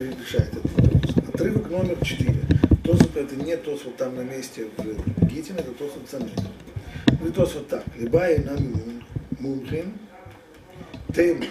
решает 0.00 0.54
этот. 0.54 1.34
Отрывок 1.34 1.70
номер 1.70 1.98
4. 2.00 2.32
Тосфот 2.84 3.16
это 3.16 3.34
не 3.34 3.56
Тосфот 3.56 3.96
там 3.96 4.14
на 4.14 4.20
месте 4.20 4.68
в 4.76 5.26
Гитин, 5.26 5.56
это 5.56 5.72
Тосфот 5.72 6.08
Санет. 6.08 6.40
Говорит 7.06 7.34
Тосфот 7.34 7.66
так. 7.66 7.84
Либай 7.96 8.38
нам 8.44 9.02
мумхин. 9.40 9.92
Тема. 11.12 11.46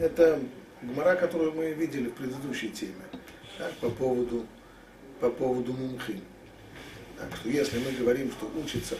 Это 0.00 0.40
гмара, 0.82 1.14
которую 1.14 1.52
мы 1.52 1.70
видели 1.70 2.08
в 2.08 2.14
предыдущей 2.14 2.70
теме. 2.70 2.94
Так, 3.58 3.72
по 3.74 3.90
поводу, 3.90 4.44
по 5.20 5.30
поводу 5.30 5.72
мумхин. 5.72 6.20
Так 7.16 7.28
что 7.36 7.48
если 7.48 7.78
мы 7.78 7.92
говорим, 7.92 8.32
что 8.32 8.50
учится, 8.60 8.96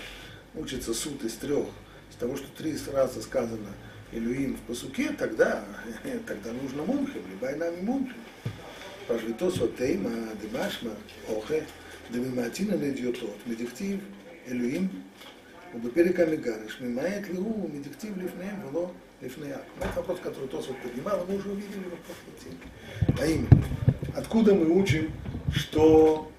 учится 0.54 0.94
суд 0.94 1.24
из 1.24 1.34
трех, 1.34 1.66
с 2.12 2.14
того, 2.14 2.36
что 2.36 2.46
три 2.56 2.76
раза 2.92 3.22
сказано 3.22 3.74
Илюим 4.12 4.56
в 4.56 4.60
посуке, 4.60 5.08
тогда, 5.18 5.64
тогда 6.28 6.52
нужно 6.52 6.84
мумхим, 6.84 7.22
либо 7.28 7.50
и 7.50 7.56
нами 7.56 7.80
мумхим. 7.80 8.14
פרשביתו 9.07 9.51
סוטיימה 9.51 10.09
דמשמע 10.41 10.91
אוכל 11.29 11.53
דממעטין 12.11 12.71
על 12.71 12.83
אדיוטות 12.83 13.37
מדכתיב 13.47 13.99
אלוהים 14.47 14.87
ובפרק 15.75 16.19
המגרש 16.19 16.81
ממעט 16.81 17.21
להוא 17.33 17.69
מדכתיב 17.73 18.17
לפניהם 18.17 18.55
ולא 18.67 18.91
לפני 19.23 19.53
ак. 19.53 19.61
Это 19.79 20.01
вопрос, 20.01 20.19
который 20.19 20.49
Тосфот 20.49 20.77
поднимал, 20.81 21.25
мы 21.27 21.37
уже 21.37 21.49
увидели 21.49 21.85
в 21.85 22.01
прошлой 22.05 22.35
теме. 22.43 22.57
А 23.19 23.25
именно, 23.25 23.63
откуда 24.15 24.53
мы 24.53 24.69
учим, 24.69 25.11
что 25.53 26.29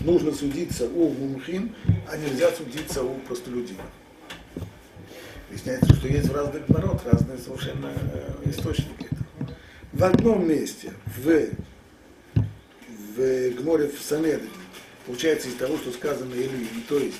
нужно 0.00 0.32
судиться 0.32 0.86
у 0.86 1.12
мумхин, 1.12 1.74
а 2.08 2.16
нельзя 2.16 2.52
судиться 2.52 3.02
у 3.02 3.14
простолюдинов. 3.20 3.86
Выясняется, 5.50 5.94
что 5.94 6.08
есть 6.08 6.28
в 6.28 6.34
разных 6.34 6.68
народ 6.68 7.02
разные 7.04 7.38
совершенно 7.38 7.92
источники 8.44 9.07
в 9.99 10.03
одном 10.05 10.47
месте, 10.47 10.93
в, 11.05 11.49
в 13.17 13.49
Гморе 13.55 13.89
в 13.89 14.01
Санедре, 14.01 14.47
получается 15.05 15.49
из 15.49 15.55
того, 15.55 15.77
что 15.77 15.91
сказано 15.91 16.33
Илюим, 16.35 16.69
то 16.87 16.97
есть 16.97 17.17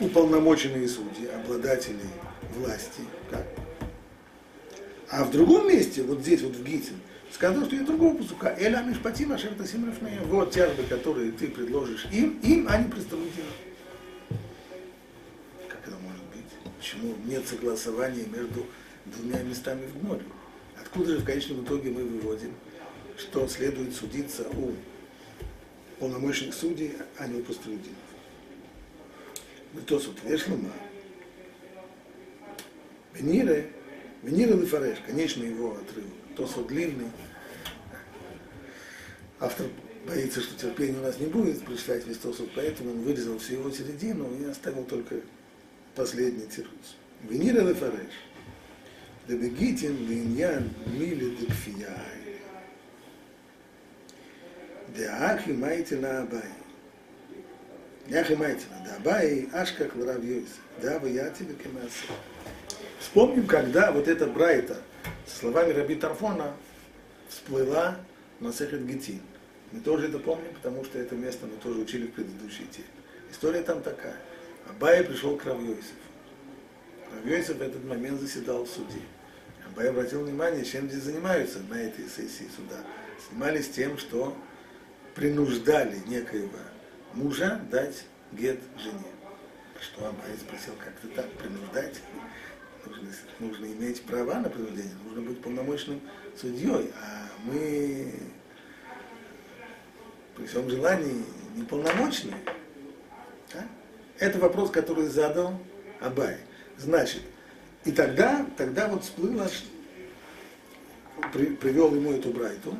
уполномоченные 0.00 0.88
судьи, 0.88 1.26
обладатели 1.26 2.00
власти, 2.56 3.02
как? 3.30 3.46
А 5.10 5.24
в 5.24 5.32
другом 5.32 5.68
месте, 5.68 6.02
вот 6.02 6.20
здесь, 6.20 6.40
вот 6.40 6.56
в 6.56 6.64
Гитин, 6.64 6.98
сказано, 7.30 7.66
что 7.66 7.74
есть 7.74 7.86
другого 7.86 8.16
пусука. 8.16 8.56
Эля 8.58 8.82
Мишпатим 8.82 9.32
Ашерта 9.32 9.66
Симрафнея. 9.66 10.22
Вот 10.22 10.50
тяжбы, 10.50 10.82
которые 10.84 11.30
ты 11.30 11.48
предложишь 11.48 12.06
им, 12.10 12.38
им, 12.42 12.62
не 12.62 12.90
представителям. 12.90 13.52
Как 15.68 15.86
это 15.86 15.96
может 15.98 16.24
быть? 16.34 16.72
Почему 16.78 17.14
нет 17.26 17.46
согласования 17.46 18.24
между 18.24 18.64
двумя 19.04 19.42
местами 19.42 19.86
в 19.86 20.02
море? 20.02 20.22
Откуда 20.94 21.14
же 21.14 21.22
в 21.22 21.24
конечном 21.24 21.64
итоге 21.64 21.90
мы 21.90 22.04
выводим, 22.04 22.54
что 23.16 23.48
следует 23.48 23.96
судиться 23.96 24.48
у 24.50 24.70
полномочных 25.98 26.54
судей, 26.54 26.92
а 27.18 27.26
не 27.26 27.40
у 27.40 27.42
простолюдинов? 27.42 27.98
Тосут 29.88 30.22
Вешлума, 30.22 30.70
Вениры, 33.12 33.72
Вениры 34.22 34.54
Лефареш, 34.54 34.98
конечно, 35.04 35.42
его 35.42 35.72
отрывок. 35.72 36.12
Тосут 36.36 36.68
длинный. 36.68 37.10
Автор 39.40 39.66
боится, 40.06 40.42
что 40.42 40.56
терпения 40.56 40.98
у 40.98 41.02
нас 41.02 41.18
не 41.18 41.26
будет 41.26 41.64
прочитать 41.64 42.06
весь 42.06 42.18
Тосут, 42.18 42.50
поэтому 42.54 42.92
он 42.92 43.00
вырезал 43.00 43.40
всю 43.40 43.54
его 43.54 43.70
середину 43.72 44.32
и 44.40 44.44
оставил 44.44 44.84
только 44.84 45.16
последний 45.96 46.46
тирус. 46.46 46.94
Вениры 47.28 47.62
Лефареш. 47.62 48.12
דבגיטין 49.27 50.05
לעניין 50.09 50.67
מילי 50.97 51.35
דכפייה. 51.35 51.93
דאחי 54.93 55.51
מייטי 55.51 55.95
לאביי. 55.95 56.59
Яхи 58.09 58.33
Майтина, 58.33 58.81
да 58.83 58.95
Абай, 58.95 59.49
Ашкак, 59.53 59.95
Ларавьёйс, 59.95 60.49
да 60.81 60.97
Ваяти, 60.97 61.43
Векемаса. 61.43 62.13
Вспомним, 62.99 63.45
когда 63.45 63.91
вот 63.91 64.07
эта 64.07 64.25
Брайта 64.25 64.81
с 65.27 65.39
словами 65.39 65.73
Раби 65.73 65.93
Тарфона 65.93 66.55
всплыла 67.27 67.99
на 68.39 68.51
Сехет 68.51 68.87
Гетин. 68.87 69.21
Мы 69.71 69.81
тоже 69.81 70.07
это 70.07 70.17
помним, 70.17 70.51
потому 70.55 70.83
что 70.83 70.97
это 70.97 71.15
место 71.15 71.45
мы 71.45 71.57
тоже 71.57 71.79
учили 71.79 72.07
в 72.07 72.13
предыдущей 72.13 72.65
теме. 72.71 72.87
История 73.31 73.61
там 73.61 73.83
такая. 73.83 74.17
Абай 74.67 75.03
пришел 75.03 75.37
к 75.37 75.45
Равьёйсу. 75.45 75.93
Равьёйсов 77.13 77.57
в 77.57 77.61
этот 77.61 77.83
момент 77.83 78.19
заседал 78.19 78.63
в 78.63 78.69
суде. 78.69 79.01
Абай 79.74 79.88
обратил 79.88 80.22
внимание, 80.22 80.64
чем 80.64 80.88
здесь 80.88 81.02
занимаются 81.02 81.58
на 81.68 81.74
этой 81.74 82.08
сессии 82.08 82.48
суда. 82.54 82.76
Занимались 83.28 83.68
тем, 83.70 83.98
что 83.98 84.36
принуждали 85.16 85.98
некоего 86.06 86.58
мужа 87.12 87.60
дать 87.72 88.04
гет 88.30 88.60
жене. 88.78 89.02
Что 89.80 90.06
Абай 90.06 90.30
спросил, 90.38 90.74
как 90.78 90.94
то 91.00 91.08
так, 91.08 91.28
принуждать? 91.32 92.00
Нужно, 92.86 93.08
нужно 93.40 93.66
иметь 93.66 94.02
права 94.02 94.38
на 94.38 94.48
принуждение, 94.48 94.94
нужно 95.06 95.22
быть 95.22 95.42
полномочным 95.42 96.00
судьей, 96.40 96.92
а 97.02 97.28
мы 97.42 98.14
при 100.36 100.46
всем 100.46 100.70
желании 100.70 101.24
неполномочные. 101.56 102.36
Да? 103.52 103.66
Это 104.20 104.38
вопрос, 104.38 104.70
который 104.70 105.08
задал 105.08 105.58
Абай. 106.00 106.36
Значит, 106.76 107.22
и 107.84 107.92
тогда, 107.92 108.46
тогда 108.56 108.88
вот 108.88 109.04
всплыло, 109.04 109.48
при, 111.32 111.46
привел 111.46 111.94
ему 111.94 112.12
эту 112.12 112.30
брайту, 112.30 112.76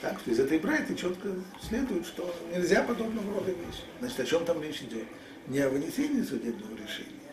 так 0.00 0.18
что 0.20 0.30
из 0.30 0.40
этой 0.40 0.58
брайты 0.58 0.94
четко 0.94 1.28
следует, 1.62 2.06
что 2.06 2.34
нельзя 2.52 2.82
подобного 2.82 3.34
рода 3.34 3.50
вещи. 3.50 3.82
Значит, 4.00 4.20
о 4.20 4.24
чем 4.24 4.44
там 4.44 4.62
речь 4.62 4.80
идет? 4.82 5.04
Не 5.48 5.60
о 5.60 5.68
вынесении 5.68 6.22
судебного 6.22 6.74
решения, 6.76 7.32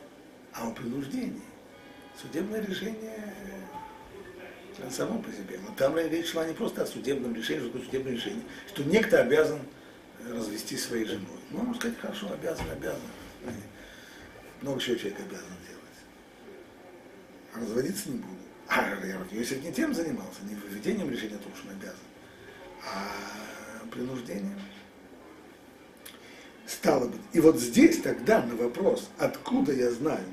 а 0.54 0.68
о 0.68 0.72
принуждении. 0.72 1.42
Судебное 2.22 2.62
решение 2.62 3.34
само 4.90 5.20
по 5.20 5.32
себе. 5.32 5.60
Но 5.66 5.74
там 5.76 5.98
речь 5.98 6.32
шла 6.32 6.46
не 6.46 6.54
просто 6.54 6.84
о 6.84 6.86
судебном 6.86 7.34
решении, 7.34 7.68
что 7.70 7.80
судебное 7.80 8.14
решение, 8.14 8.44
что 8.68 8.84
некто 8.84 9.22
обязан 9.22 9.60
развести 10.30 10.78
своей 10.78 11.06
женой. 11.06 11.40
Ну, 11.52 11.60
можно 11.60 11.76
сказать, 11.76 11.98
хорошо, 12.00 12.32
обязан, 12.32 12.70
обязан. 12.70 13.00
Много 14.62 14.80
чего 14.80 14.96
человек 14.96 15.20
обязан 15.20 15.48
делать 15.68 15.73
разводиться 17.56 18.10
не 18.10 18.18
буду. 18.18 18.34
А 18.68 18.96
Йосиф 19.32 19.64
не 19.64 19.72
тем 19.72 19.94
занимался, 19.94 20.44
не 20.44 20.56
выведением 20.56 21.10
решения 21.10 21.38
того, 21.38 21.56
что 21.56 21.68
он 21.68 21.76
обязан, 21.76 21.98
а 22.82 23.88
принуждением. 23.90 24.60
Стало 26.66 27.08
быть. 27.08 27.22
И 27.34 27.40
вот 27.40 27.60
здесь 27.60 28.02
тогда 28.02 28.42
на 28.44 28.56
вопрос, 28.56 29.10
откуда 29.18 29.74
я 29.74 29.92
знаю, 29.92 30.26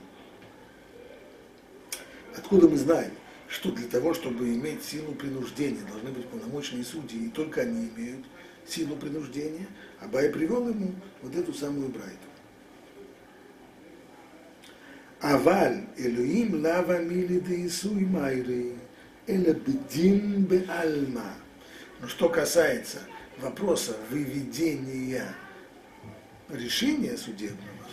откуда 2.37 2.69
мы 2.69 2.77
знаем, 2.77 3.13
что 3.49 3.73
для 3.73 3.89
того, 3.89 4.15
чтобы 4.15 4.49
иметь 4.55 4.85
силу 4.85 5.13
принуждения, 5.13 5.83
должны 5.91 6.11
быть 6.11 6.27
полномочные 6.29 6.85
судьи, 6.85 7.27
и 7.27 7.31
только 7.31 7.63
они 7.63 7.89
имеют 7.89 8.25
силу 8.67 8.97
принуждения, 8.97 9.67
Абай 10.01 10.31
привел 10.31 10.69
ему 10.69 10.95
вот 11.23 11.35
эту 11.35 11.53
самую 11.53 11.89
Брайту. 11.89 12.30
אבל 15.22 15.74
אלוהים 16.00 16.64
לאו 16.64 17.02
מילי 17.08 17.40
דייסוי 17.40 18.04
майры, 18.04 18.76
אלא 19.30 19.54
бедин 19.54 20.46
беальма. 20.46 21.34
Но 22.00 22.08
что 22.08 22.30
касается 22.30 23.00
вопроса 23.40 23.96
выведения 24.10 25.36
решения 26.50 27.18
судебного 27.18 27.88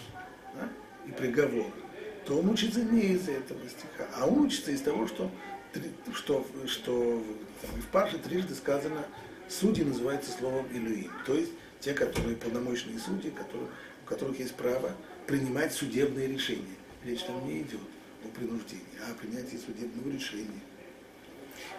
да, 0.55 0.69
и 1.07 1.13
приговора, 1.13 1.73
то 2.27 2.39
он 2.39 2.51
учится 2.51 2.83
не 2.83 3.15
из 3.15 3.29
этого 3.29 3.61
стиха, 3.69 4.07
а 4.15 4.27
он 4.27 4.41
учится 4.41 4.73
из 4.73 4.83
того, 4.83 5.07
что, 5.07 5.31
что, 6.13 6.47
что 6.67 7.23
там, 7.63 7.71
в 7.81 7.87
Паше 7.87 8.19
трижды 8.19 8.55
сказано, 8.55 9.07
судьи 9.49 9.85
называются 9.85 10.33
словом 10.33 10.67
Илюим, 10.73 11.11
то 11.27 11.35
есть 11.35 11.53
те, 11.81 11.95
которые 11.95 12.37
полномочные 12.37 12.99
судьи, 12.99 13.31
которые, 13.31 13.71
у 14.05 14.09
которых 14.09 14.39
есть 14.39 14.55
право 14.55 14.95
принимать 15.27 15.73
судебные 15.73 16.29
решения 16.29 16.77
речь 17.07 17.23
там 17.23 17.47
не 17.47 17.63
идет 17.63 17.81
о 18.25 18.29
принуждении, 18.29 18.85
а 19.07 19.11
о 19.11 19.15
принятии 19.15 19.57
судебного 19.57 20.11
решения. 20.11 20.63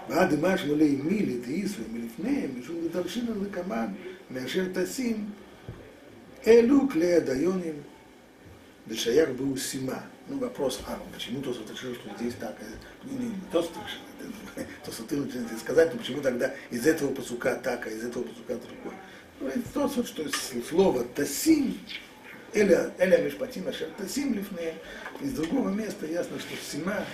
ועד 0.09 0.39
מה 0.39 0.57
שלא 0.57 0.77
לימי 0.77 1.25
לדאיסו 1.25 1.81
מלפניהם, 1.91 2.59
משום 2.59 2.75
לדרשין 2.85 3.25
לקמן 3.41 3.85
מאשר 4.31 4.65
טסים, 4.73 5.29
אלו 6.47 6.89
כלי 6.89 7.13
הדיונים 7.13 7.81
לשייך 8.87 9.29
באוסימה. 9.29 9.99
Ну, 10.29 10.39
вопрос, 10.39 10.79
а 10.87 10.97
почему 11.13 11.41
то 11.41 11.51
решил, 11.51 11.93
что 11.95 12.09
здесь 12.17 12.35
так? 12.39 12.55
Не, 13.03 13.17
не, 13.17 13.25
не 13.25 13.35
то, 13.51 13.61
что 13.61 13.73
то, 14.85 14.91
что 14.91 15.03
ты 15.03 15.17
начинаешь 15.17 15.59
сказать, 15.59 15.91
но 15.91 15.99
почему 15.99 16.21
тогда 16.21 16.53
из 16.71 16.87
этого 16.87 17.13
посука 17.13 17.55
так, 17.55 17.85
а 17.87 17.89
из 17.89 18.05
этого 18.05 18.23
посука 18.23 18.57
другой? 18.57 19.63
То, 19.73 19.89
что 19.89 20.23
слово 20.69 21.03
«тасим» 21.03 21.77
Эля, 22.54 22.94
эля 22.98 23.18
Мишпатим 23.18 23.68
Ашер 23.68 23.88
Тасим 23.98 24.34
Лифне. 24.34 24.74
Из 25.20 25.32
другого 25.32 25.68
места 25.68 26.06
ясно, 26.06 26.38
что 26.38 26.56
Сима 26.56 27.04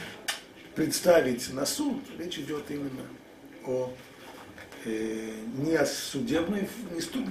представить 0.74 1.52
на 1.52 1.66
суд, 1.66 2.02
речь 2.18 2.38
идет 2.38 2.70
именно 2.70 3.02
о 3.64 3.92
э, 4.84 5.32
не 5.56 5.74
о 5.74 5.84
судебной, 5.86 6.68
не 6.92 7.00
студ... 7.00 7.24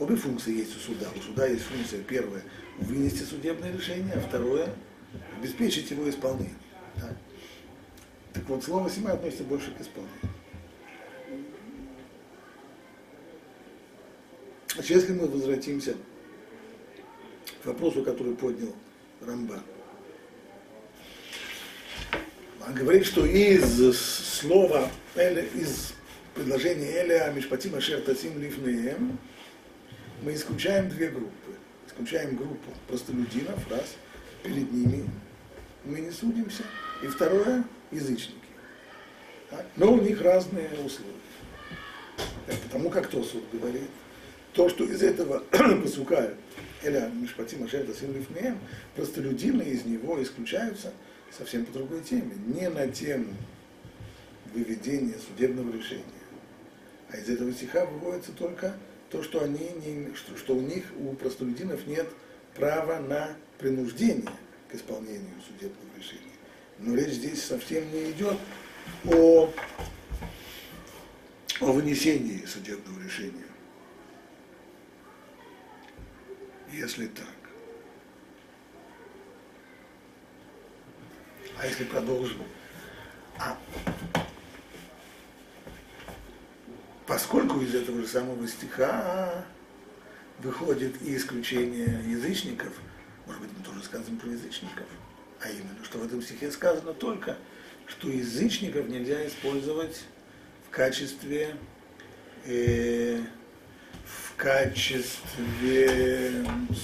обе 0.00 0.16
функции 0.16 0.58
есть 0.58 0.76
у 0.76 0.80
суда. 0.80 1.06
У 1.16 1.20
суда 1.20 1.46
есть 1.46 1.62
функция 1.62 2.02
первая 2.02 2.42
вынести 2.78 3.22
судебное 3.22 3.72
решение, 3.72 4.14
а 4.14 4.20
второе 4.20 4.68
обеспечить 5.38 5.90
его 5.90 6.08
исполнение. 6.10 6.54
Да? 6.96 7.16
Так 8.32 8.48
вот, 8.48 8.64
слово 8.64 8.90
сима 8.90 9.12
относится 9.12 9.44
больше 9.44 9.70
к 9.72 9.80
исполнению. 9.80 10.30
Значит, 14.74 14.90
если 14.90 15.12
мы 15.12 15.26
возвратимся 15.26 15.96
к 17.62 17.66
вопросу, 17.66 18.02
который 18.02 18.34
поднял 18.34 18.74
Рамбан. 19.20 19.62
Он 22.66 22.74
говорит, 22.74 23.06
что 23.06 23.24
из 23.24 23.98
слова, 23.98 24.90
из 25.16 25.94
предложения 26.34 26.90
Эля 26.92 27.32
Мишпатим 27.34 27.74
Ашер 27.74 28.00
Тасим 28.02 28.40
Лифнеем 28.40 29.18
мы 30.22 30.34
исключаем 30.34 30.88
две 30.88 31.08
группы. 31.08 31.32
Исключаем 31.86 32.36
группу 32.36 32.70
простолюдинов, 32.86 33.58
раз, 33.70 33.96
перед 34.42 34.70
ними 34.70 35.08
мы 35.84 36.00
не 36.00 36.10
судимся. 36.10 36.62
И 37.02 37.06
второе, 37.06 37.64
язычники. 37.90 38.34
Но 39.76 39.94
у 39.94 40.00
них 40.00 40.20
разные 40.20 40.68
условия. 40.84 41.14
Потому 42.64 42.90
как 42.90 43.08
то 43.08 43.22
суд 43.22 43.44
говорит, 43.52 43.88
то, 44.52 44.68
что 44.68 44.84
из 44.84 45.02
этого 45.02 45.40
посука 45.82 46.34
Эля 46.82 47.10
Мишпатим 47.14 47.64
Ашер 47.64 47.84
Тасим 47.86 48.14
Лифнеем, 48.14 48.58
простолюдины 48.94 49.62
из 49.62 49.84
него 49.84 50.22
исключаются– 50.22 50.92
совсем 51.36 51.64
по 51.64 51.72
другой 51.72 52.02
теме, 52.02 52.34
не 52.46 52.68
на 52.68 52.88
тему 52.88 53.34
выведения 54.52 55.14
судебного 55.18 55.74
решения. 55.74 56.04
А 57.10 57.16
из 57.16 57.28
этого 57.28 57.52
стиха 57.52 57.84
выводится 57.86 58.32
только 58.32 58.74
то, 59.10 59.22
что, 59.22 59.42
они 59.42 59.70
не, 59.84 60.14
что, 60.14 60.36
что 60.36 60.54
у 60.54 60.60
них, 60.60 60.84
у 60.98 61.12
простолюдинов 61.14 61.86
нет 61.86 62.08
права 62.54 63.00
на 63.00 63.36
принуждение 63.58 64.30
к 64.70 64.74
исполнению 64.74 65.34
судебного 65.46 65.88
решения. 65.96 66.22
Но 66.78 66.94
речь 66.94 67.14
здесь 67.14 67.42
совсем 67.42 67.90
не 67.92 68.10
идет 68.10 68.36
о, 69.06 69.52
о 71.60 71.72
вынесении 71.72 72.44
судебного 72.44 73.02
решения. 73.02 73.47
Если 76.78 77.08
так. 77.08 77.26
А 81.58 81.66
если 81.66 81.82
продолжим? 81.82 82.40
А 83.36 83.58
поскольку 87.04 87.60
из 87.62 87.74
этого 87.74 88.00
же 88.00 88.06
самого 88.06 88.46
стиха 88.46 89.44
выходит 90.38 91.02
и 91.02 91.16
исключение 91.16 92.00
язычников, 92.06 92.72
может 93.26 93.42
быть, 93.42 93.50
мы 93.58 93.64
тоже 93.64 93.82
скажем 93.82 94.16
про 94.16 94.30
язычников, 94.30 94.86
а 95.40 95.50
именно, 95.50 95.82
что 95.82 95.98
в 95.98 96.06
этом 96.06 96.22
стихе 96.22 96.48
сказано 96.52 96.94
только, 96.94 97.38
что 97.88 98.08
язычников 98.08 98.86
нельзя 98.86 99.26
использовать 99.26 100.04
в 100.68 100.70
качестве 100.70 101.56
э, 102.44 103.20
в 104.04 104.27
качестве 104.38 106.32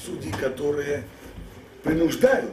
судей, 0.04 0.32
которые 0.32 1.04
принуждают 1.82 2.52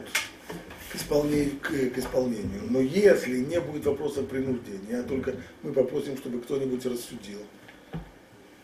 к 0.90 0.96
исполнению, 0.96 1.58
к, 1.60 1.68
к 1.68 1.98
исполнению. 1.98 2.62
Но 2.70 2.80
если 2.80 3.38
не 3.38 3.60
будет 3.60 3.84
вопроса 3.84 4.22
принуждения, 4.22 5.00
а 5.00 5.02
только 5.02 5.34
мы 5.62 5.72
попросим, 5.72 6.16
чтобы 6.16 6.40
кто-нибудь 6.40 6.86
рассудил 6.86 7.40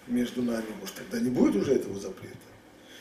между 0.06 0.42
нами, 0.42 0.66
может, 0.80 0.94
тогда 0.94 1.20
не 1.20 1.30
будет 1.30 1.56
уже 1.56 1.74
этого 1.74 1.98
запрета. 1.98 2.36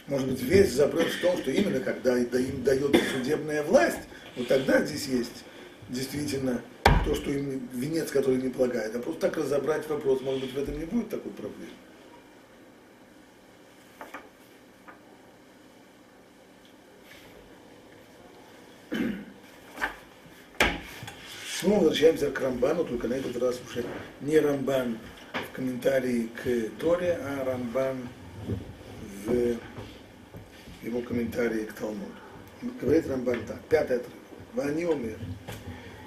Может 0.07 0.29
быть, 0.29 0.41
весь 0.41 0.71
запрет 0.71 1.07
в 1.07 1.21
том, 1.21 1.37
что 1.37 1.51
именно 1.51 1.79
когда 1.79 2.17
им 2.17 2.63
дается 2.63 2.99
судебная 3.13 3.61
власть, 3.63 3.99
вот 4.35 4.47
тогда 4.47 4.83
здесь 4.83 5.07
есть 5.07 5.43
действительно 5.89 6.61
то, 7.05 7.13
что 7.13 7.29
им 7.29 7.67
венец, 7.73 8.09
который 8.09 8.41
не 8.41 8.49
полагает. 8.49 8.95
А 8.95 8.99
просто 8.99 9.21
так 9.21 9.37
разобрать 9.37 9.87
вопрос, 9.89 10.21
может 10.21 10.41
быть, 10.41 10.53
в 10.53 10.57
этом 10.57 10.79
не 10.79 10.85
будет 10.85 11.09
такой 11.09 11.31
проблемы. 11.33 11.73
Снова 21.76 21.80
возвращаемся 21.80 22.30
к 22.30 22.40
Рамбану, 22.40 22.84
только 22.84 23.08
на 23.08 23.14
этот 23.14 23.36
раз 23.36 23.60
уже 23.68 23.84
не 24.20 24.38
Рамбан 24.38 24.98
в 25.34 25.54
комментарии 25.54 26.28
к 26.42 26.70
Торе, 26.80 27.18
а 27.20 27.44
Рамбан 27.44 28.08
в 29.24 29.56
его 30.82 31.02
комментарии 31.02 31.64
к 31.64 31.74
Талмуду. 31.74 32.12
Говорит 32.80 33.06
Рамбан 33.06 33.44
так, 33.46 33.60
пятый 33.68 33.98
отрывок. 33.98 34.18
Вани 34.54 34.86
умер. 34.86 35.18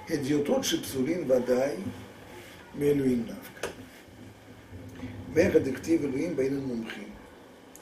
Эдиотот 0.08 0.64
шипсулин 0.64 1.26
вадай 1.26 1.78
мелуин 2.74 3.26
навка. 3.26 3.70
ואיך 5.34 5.56
דכתיב 5.56 6.04
אלוהים 6.04 6.36
בין 6.36 6.56
המומחים. 6.56 7.08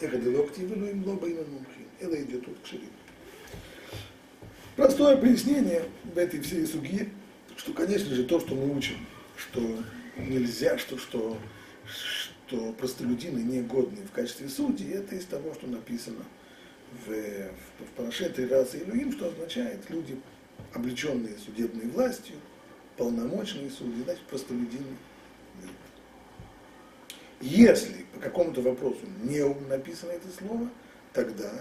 איך 0.03 0.15
דלא 0.15 0.47
כתיב 0.49 0.73
אלוהים 0.73 1.03
לא 1.07 1.15
בין 1.15 1.37
המומחים, 1.37 1.87
אלא 2.03 2.17
идиотут 2.17 2.59
кширим. 2.63 2.91
Простое 4.77 5.17
пояснение 5.17 5.85
в 6.13 6.19
этой 6.19 6.41
всей 6.41 6.67
суге 6.67 7.09
что, 7.60 7.74
конечно 7.74 8.16
же, 8.16 8.24
то, 8.24 8.40
что 8.40 8.56
мы 8.56 8.74
учим, 8.74 8.96
что 9.36 9.62
нельзя, 10.18 10.78
что, 10.78 10.98
что, 10.98 11.38
что 11.86 12.72
простолюдины 12.74 13.40
негодные 13.40 14.06
в 14.06 14.12
качестве 14.12 14.48
судей, 14.48 14.94
это 14.94 15.16
из 15.16 15.26
того, 15.26 15.54
что 15.54 15.68
написано 15.68 16.24
в, 17.06 17.10
в, 17.10 17.86
в 17.86 17.90
Параше 17.98 18.30
три 18.30 18.48
раза 18.48 18.78
Илюим, 18.78 19.12
что 19.12 19.28
означает 19.28 19.90
люди, 19.90 20.18
облеченные 20.74 21.36
судебной 21.38 21.88
властью, 21.88 22.36
полномочные 22.96 23.70
судьи, 23.70 24.04
значит, 24.04 24.24
простолюдины 24.24 24.96
нет. 25.62 25.72
Если 27.42 28.06
по 28.14 28.22
какому-то 28.22 28.62
вопросу 28.62 29.02
не 29.22 29.44
написано 29.68 30.12
это 30.12 30.30
слово, 30.38 30.70
тогда, 31.12 31.52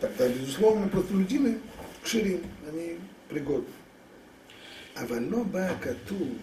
тогда 0.00 0.28
безусловно, 0.28 0.86
простолюдины 0.88 1.60
ширим, 2.04 2.42
они 2.70 2.98
пригодны. 3.30 3.72
אבל 4.95 5.23
לא 5.23 5.43
בא 5.43 5.59
הכתוב 5.59 6.37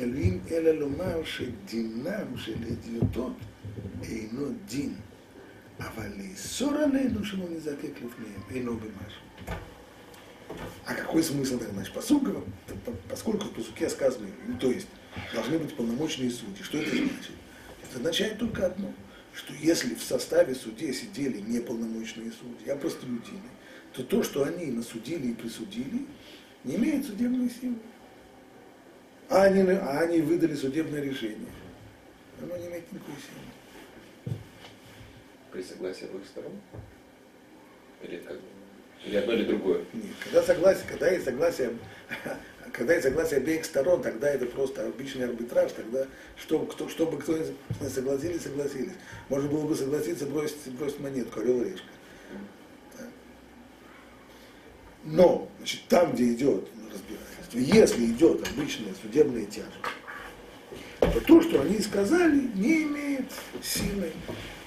אלוהים 0.00 0.40
אלא 0.50 0.70
לומר 0.70 1.24
שדינם 1.24 2.36
של 2.36 2.54
הדיוטות 2.70 3.36
אינו 4.02 4.46
דין, 4.66 4.94
אבל 5.80 6.08
לאסור 6.18 6.74
עלינו 6.74 7.24
שלא 7.24 7.44
נזקק 7.50 7.96
לפניהם, 7.96 8.42
אינו 8.50 8.76
במשהו. 8.76 9.22
А 10.86 10.94
какой 10.94 11.22
смысл 11.22 11.58
тогда? 11.58 11.72
Значит, 11.72 11.94
посука, 11.94 12.34
поскольку 13.08 13.46
в 13.46 13.52
посуке 13.52 13.88
сказано, 13.88 14.28
то 14.60 14.70
есть 14.70 14.86
должны 15.32 15.58
быть 15.58 15.74
полномочные 15.74 16.30
судьи. 16.30 16.62
Что 16.62 16.78
это 16.78 16.90
значит? 16.90 17.32
Это 17.82 17.96
означает 17.96 18.38
только 18.38 18.66
одно, 18.66 18.92
что 19.32 19.54
если 19.54 19.94
в 19.94 20.02
составе 20.02 20.54
судей 20.54 20.92
сидели 20.92 21.40
неполномочные 21.40 22.32
судьи, 22.32 22.68
а 22.68 22.76
простолюдины, 22.76 23.48
то 23.92 24.02
то, 24.02 24.22
что 24.22 24.44
они 24.44 24.66
насудили 24.66 25.28
и 25.28 25.34
присудили, 25.34 26.06
не 26.67 26.75
имеет 26.75 27.05
судебной 27.05 27.49
силы. 27.49 27.77
А 29.29 29.43
они, 29.43 29.61
а 29.71 29.99
они 30.01 30.21
выдали 30.21 30.53
судебное 30.53 31.01
решение. 31.01 31.49
Оно 32.41 32.55
не 32.57 32.67
имеет 32.67 32.91
никакой 32.91 33.15
силы. 33.15 34.37
При 35.51 35.63
согласии 35.63 36.05
двух 36.05 36.25
сторон? 36.25 36.51
Или 38.03 38.17
как? 38.17 38.37
Или 39.05 39.15
одно, 39.15 39.33
или 39.33 39.45
другое? 39.45 39.85
Нет, 39.93 40.13
когда 40.23 40.43
согласие, 40.43 40.85
когда 40.87 41.09
есть 41.09 41.25
согласие, 41.25 41.77
когда 42.73 42.93
есть 42.93 43.05
согласие 43.05 43.37
обеих 43.37 43.65
сторон, 43.65 44.01
тогда 44.01 44.29
это 44.29 44.45
просто 44.45 44.85
обычный 44.85 45.25
арбитраж, 45.25 45.71
тогда 45.71 46.05
что, 46.35 46.59
кто, 46.65 46.89
чтобы 46.89 47.17
кто 47.17 47.37
не 47.37 47.89
согласились, 47.89 48.43
согласились. 48.43 48.93
Можно 49.29 49.49
было 49.49 49.67
бы 49.67 49.75
согласиться 49.75 50.25
бросить, 50.25 50.71
бросить 50.73 50.99
монетку, 50.99 51.39
орел 51.39 51.61
и 51.61 51.71
решка. 51.71 51.87
Но, 55.09 55.47
значит, 55.59 55.81
там, 55.87 56.11
где 56.13 56.33
идет 56.33 56.67
разбирательство, 56.91 57.59
если 57.59 58.05
идет 58.07 58.45
обычная 58.49 58.93
судебная 59.01 59.45
тяжба, 59.45 59.71
то 60.99 61.21
то, 61.21 61.41
что 61.41 61.61
они 61.61 61.79
сказали, 61.79 62.49
не 62.55 62.83
имеет 62.83 63.31
силы, 63.63 64.11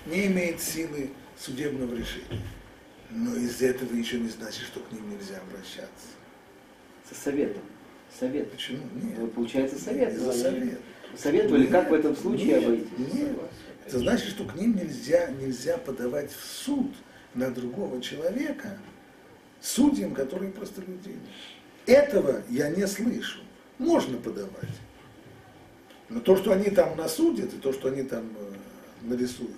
не 0.06 0.28
имеет 0.28 0.60
силы 0.60 1.10
судебного 1.38 1.94
решения. 1.94 2.40
Но 3.10 3.36
из 3.36 3.60
этого 3.60 3.94
еще 3.94 4.18
не 4.18 4.28
значит, 4.28 4.62
что 4.62 4.80
к 4.80 4.90
ним 4.92 5.10
нельзя 5.10 5.40
обращаться. 5.40 6.06
Со 7.08 7.14
советом. 7.14 7.62
Совет. 8.18 8.50
Почему? 8.50 8.84
Нет. 8.94 9.18
Вот 9.18 9.34
получается 9.34 9.78
совет. 9.78 10.16
За 10.16 10.32
совет. 10.32 10.80
Советовали, 11.16 11.62
нет, 11.62 11.70
как 11.70 11.90
в 11.90 11.94
этом 11.94 12.16
случае 12.16 12.46
нет, 12.46 12.64
обойтись? 12.64 13.14
Нет. 13.14 13.28
Это 13.86 13.98
значит, 13.98 14.28
что 14.28 14.44
к 14.44 14.54
ним 14.54 14.76
нельзя, 14.76 15.28
нельзя 15.32 15.76
подавать 15.76 16.30
в 16.30 16.44
суд 16.44 16.94
на 17.34 17.50
другого 17.50 18.00
человека, 18.00 18.78
судьям, 19.60 20.14
которые 20.14 20.52
просто 20.52 20.80
люди. 20.80 21.16
Этого 21.86 22.42
я 22.48 22.70
не 22.70 22.86
слышу. 22.86 23.40
можно 23.78 24.18
подавать. 24.18 24.68
Но 26.08 26.20
то, 26.20 26.36
что 26.36 26.52
они 26.52 26.70
там 26.70 26.96
насудят, 26.96 27.54
и 27.54 27.58
то, 27.58 27.72
что 27.72 27.88
они 27.88 28.02
там 28.02 28.24
э, 28.36 28.52
нарисуют, 29.02 29.56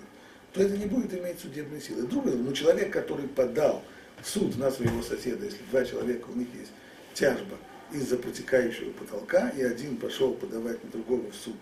то 0.53 0.61
это 0.61 0.77
не 0.77 0.85
будет 0.85 1.13
иметь 1.13 1.39
судебной 1.39 1.81
силы. 1.81 2.03
Другое, 2.03 2.35
но 2.35 2.51
человек, 2.53 2.93
который 2.93 3.27
подал 3.27 3.83
в 4.21 4.29
суд 4.29 4.55
на 4.57 4.71
своего 4.71 5.01
соседа, 5.01 5.45
если 5.45 5.59
два 5.71 5.83
человека, 5.83 6.27
у 6.29 6.37
них 6.37 6.47
есть 6.57 6.71
тяжба 7.13 7.57
из-за 7.91 8.17
протекающего 8.17 8.91
потолка, 8.91 9.49
и 9.49 9.63
один 9.63 9.97
пошел 9.97 10.33
подавать 10.33 10.83
на 10.83 10.91
другого 10.91 11.29
в 11.31 11.35
суд, 11.35 11.57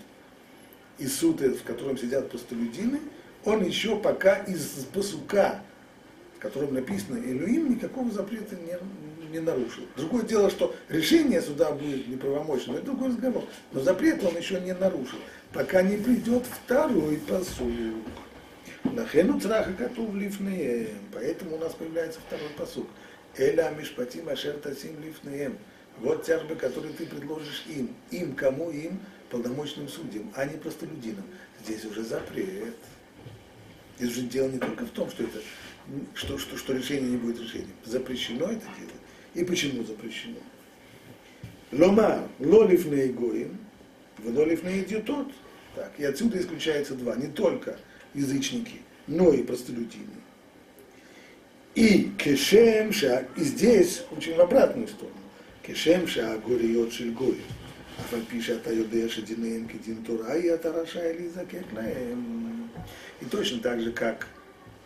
и 0.98 1.07
суд, 1.07 1.41
в 1.41 1.63
котором 1.63 1.98
сидят 1.98 2.29
простолюдины, 2.29 3.00
он 3.43 3.63
еще 3.63 3.98
пока 3.98 4.36
из 4.43 4.86
посука, 4.93 5.63
в 6.41 6.43
котором 6.43 6.74
написано 6.74 7.19
Илюим, 7.19 7.69
никакого 7.69 8.10
запрета 8.10 8.55
не, 8.55 8.75
не 9.29 9.39
нарушил. 9.39 9.83
Другое 9.95 10.24
дело, 10.24 10.50
что 10.50 10.75
решение 10.89 11.39
суда 11.39 11.71
будет 11.71 12.07
неправомочным, 12.07 12.77
это 12.77 12.86
другой 12.88 13.10
разговор. 13.10 13.43
Но 13.71 13.81
запрет 13.81 14.24
он 14.24 14.36
еще 14.36 14.60
не 14.60 14.74
нарушил, 14.74 15.19
пока 15.53 15.83
не 15.83 15.98
придет 15.98 16.43
второй 16.48 17.17
посуд. 17.17 17.71
Нахену 18.83 19.39
цраха 19.39 19.71
коту 19.74 20.12
лифнеем. 20.15 20.98
Поэтому 21.13 21.57
у 21.57 21.60
нас 21.60 21.75
появляется 21.75 22.19
второй 22.25 22.50
посуд. 22.57 22.88
Эля 23.38 23.71
мишпатим 23.77 24.27
ашер 24.27 24.53
тасим 24.53 25.00
лифнеем. 25.00 25.60
Вот 26.00 26.24
тяжбы, 26.25 26.55
которые 26.55 26.93
ты 26.95 27.05
предложишь 27.05 27.65
им. 27.67 27.93
Им, 28.10 28.33
кому 28.33 28.71
им? 28.71 29.00
Полномочным 29.29 29.88
судьям, 29.88 30.33
а 30.36 30.45
не 30.45 30.57
простолюдинам. 30.57 31.24
Здесь 31.63 31.86
уже 31.86 32.03
запрет. 32.03 32.74
Здесь 34.00 34.17
уже 34.17 34.21
дело 34.21 34.50
не 34.50 34.57
только 34.57 34.88
в 34.88 34.89
том, 34.89 35.07
что 35.12 35.24
это 35.24 35.39
что, 36.14 36.38
что, 36.38 36.56
что 36.56 36.72
решение 36.72 37.10
не 37.10 37.16
будет 37.16 37.40
решением. 37.40 37.70
Запрещено 37.84 38.46
это 38.46 38.64
делать. 38.78 38.94
И 39.34 39.44
почему 39.44 39.84
запрещено? 39.84 40.38
Ломар, 41.72 42.28
лолифней 42.38 43.08
гоим, 43.08 43.58
лолифней 44.25 44.82
идиотот. 44.82 45.28
Так, 45.75 45.92
и 45.98 46.04
отсюда 46.04 46.40
исключается 46.40 46.94
два. 46.94 47.16
Не 47.16 47.26
только 47.26 47.78
язычники, 48.14 48.80
но 49.06 49.32
и 49.32 49.42
простолюдины. 49.42 50.06
И 51.75 52.10
кешем 52.16 52.92
ша, 52.92 53.26
и 53.36 53.42
здесь 53.42 54.04
очень 54.10 54.34
в 54.34 54.40
обратную 54.40 54.88
сторону. 54.88 55.16
Кешем 55.62 56.08
ша 56.08 56.38
гориот 56.38 56.92
шель 56.92 57.12
гоим. 57.12 57.42
אף 58.00 58.14
על 58.14 58.20
פי 58.28 58.42
שאתה 58.42 58.72
יודע 58.72 59.08
שדיניהם 59.08 59.66
כדין 59.66 59.96
תורה, 60.02 60.32
היא 60.32 60.54
אתה 60.54 60.68
רשאי 60.68 61.12
להיזקק 61.18 61.72
להם. 61.75 62.68
И 63.22 63.25
точно 63.25 63.60
так 63.62 63.80
же, 63.80 63.92
как, 63.92 64.26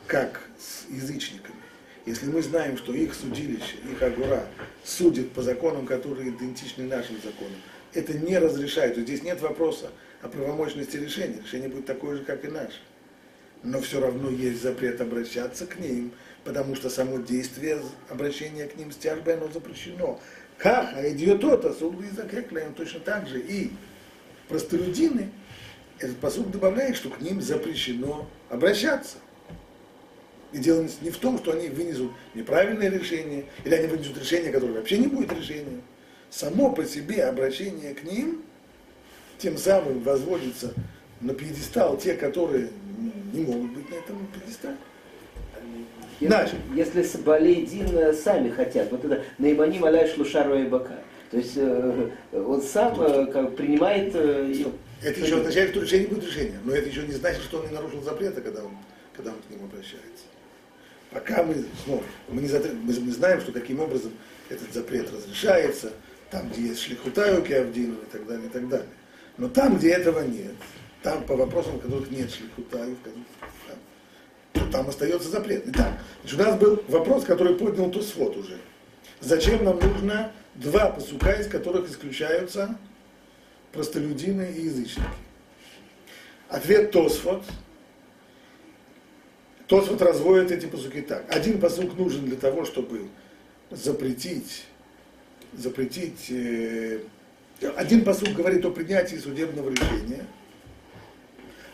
как 0.08 0.42
с 0.60 0.90
язычниками. 0.90 1.56
Если 2.06 2.28
мы 2.28 2.42
знаем, 2.42 2.78
что 2.78 2.94
их 2.94 3.16
судилище, 3.16 3.78
их 3.92 4.02
агура 4.02 4.46
судит 4.84 5.32
по 5.32 5.42
законам, 5.42 5.88
которые 5.88 6.30
идентичны 6.30 6.86
нашим 6.86 7.16
законам, 7.16 7.58
это 7.94 8.14
не 8.14 8.38
разрешает. 8.38 8.98
Здесь 8.98 9.24
нет 9.24 9.42
вопроса 9.42 9.90
о 10.22 10.28
правомочности 10.28 10.98
решения. 10.98 11.42
Решение 11.44 11.70
будет 11.70 11.86
такое 11.86 12.18
же, 12.18 12.24
как 12.24 12.46
и 12.46 12.48
наше. 12.48 12.80
Но 13.64 13.82
все 13.82 14.00
равно 14.00 14.30
есть 14.30 14.62
запрет 14.62 15.02
обращаться 15.02 15.66
к 15.66 15.80
ним, 15.80 16.12
потому 16.44 16.76
что 16.76 16.90
само 16.90 17.18
действие 17.18 17.82
обращения 18.10 18.68
к 18.68 18.76
ним 18.76 18.92
с 18.92 18.96
тяжбой, 18.98 19.36
оно 19.36 19.48
запрещено. 19.52 20.20
Как? 20.60 20.94
А 20.96 21.10
идиотота, 21.10 21.74
судлизакеклаем 21.74 22.76
точно 22.76 23.00
так 23.00 23.28
же. 23.28 23.40
И 23.40 23.72
простолюдины, 24.48 25.32
этот 25.98 26.18
посуд 26.18 26.52
добавляет, 26.52 26.96
что 26.96 27.10
к 27.10 27.22
ним 27.22 27.42
запрещено 27.42 28.30
обращаться. 28.50 29.18
И 30.56 30.58
дело 30.58 30.88
не 31.02 31.10
в 31.10 31.18
том, 31.18 31.38
что 31.38 31.52
они 31.52 31.68
вынесут 31.68 32.14
неправильное 32.34 32.90
решение, 32.90 33.44
или 33.66 33.76
они 33.76 33.88
вынесут 33.88 34.18
решение, 34.18 34.54
которое 34.54 34.72
вообще 34.72 34.98
не 34.98 35.08
будет 35.08 35.34
решением. 35.34 35.82
Само 36.30 36.72
по 36.72 36.86
себе 36.86 37.26
обращение 37.26 37.94
к 37.94 38.06
ним 38.06 38.42
тем 39.38 39.58
самым 39.58 40.00
возводится 40.00 40.74
на 41.20 41.34
пьедестал 41.34 41.98
те, 41.98 42.14
которые 42.14 42.70
не 43.34 43.42
могут 43.42 43.74
быть 43.74 43.90
на 43.90 43.96
этом 43.96 44.26
пьедестале. 44.28 44.78
Дальше. 46.22 46.56
если 46.74 47.04
с 47.04 47.18
Балейдин 47.18 48.14
сами 48.14 48.50
хотят, 48.50 48.90
вот 48.92 49.04
это 49.04 49.26
Наймани 49.38 49.80
Маляй 49.80 50.08
Шлушару 50.08 50.58
и 50.58 50.64
Бака. 50.64 51.02
То 51.32 51.38
есть 51.38 51.58
э, 51.58 52.10
он 52.32 52.62
сам 52.62 52.98
э, 53.02 53.26
как, 53.26 53.58
принимает... 53.58 54.16
Э, 54.16 54.54
Это 55.04 55.20
еще 55.20 55.36
означает, 55.40 55.72
что 55.72 55.82
решение 55.82 56.08
будет 56.08 56.24
решение, 56.24 56.60
но 56.64 56.74
это 56.74 56.88
еще 56.88 57.02
не 57.02 57.12
значит, 57.12 57.44
что 57.44 57.60
он 57.60 57.68
не 57.68 57.74
нарушил 57.74 58.02
запрета, 58.02 58.40
когда 58.40 58.64
он, 58.64 58.72
когда 59.18 59.32
он 59.32 59.38
к 59.46 59.50
ним 59.50 59.66
обращается. 59.66 60.24
Пока 61.12 61.44
мы 61.44 61.66
смотрим, 61.84 62.10
мы, 62.30 62.42
не 62.42 62.48
затр... 62.48 62.72
мы 62.74 62.94
не 62.94 63.12
знаем, 63.12 63.40
что 63.42 63.52
таким 63.52 63.80
образом 63.80 64.12
этот 64.50 64.74
запрет 64.74 65.12
разрешается, 65.12 65.94
там, 66.30 66.50
где 66.50 66.64
есть 66.70 66.82
шлихутаю 66.82 67.42
кеавдину 67.44 67.96
и 67.96 68.12
так 68.12 68.26
далее, 68.28 68.48
и 68.48 68.50
так 68.50 68.68
далее. 68.68 68.90
Но 69.38 69.50
там, 69.50 69.78
где 69.78 69.92
этого 69.92 70.22
нет, 70.22 70.54
там 71.04 71.24
по 71.24 71.36
вопросам, 71.36 71.80
которых 71.80 72.12
нет 72.12 72.32
шлихутаю, 72.32 72.96
в 72.96 73.02
которых 73.02 73.26
то 74.56 74.66
там 74.72 74.88
остается 74.88 75.30
запрет. 75.30 75.64
Итак, 75.68 76.00
значит, 76.22 76.40
у 76.40 76.44
нас 76.44 76.60
был 76.60 76.84
вопрос, 76.88 77.26
который 77.26 77.56
поднял 77.56 77.92
Тосфот 77.92 78.38
уже. 78.38 78.58
Зачем 79.20 79.64
нам 79.64 79.80
нужно 79.80 80.32
два 80.56 80.90
посука, 80.90 81.34
из 81.34 81.48
которых 81.48 81.90
исключаются 81.90 82.78
простолюдины 83.74 84.54
и 84.56 84.62
язычники? 84.66 85.08
Ответ 86.50 86.92
Тосфот. 86.92 87.44
Тосфот 89.68 90.02
разводит 90.02 90.52
эти 90.52 90.66
посуки 90.68 91.02
так. 91.02 91.26
Один 91.30 91.60
посук 91.60 91.98
нужен 91.98 92.26
для 92.26 92.36
того, 92.36 92.66
чтобы 92.66 93.08
запретить, 93.72 94.66
запретить 95.54 96.28
э, 96.30 97.00
один 97.76 98.04
посуд 98.04 98.34
говорит 98.34 98.66
о 98.66 98.72
принятии 98.72 99.16
судебного 99.16 99.70
решения, 99.70 100.26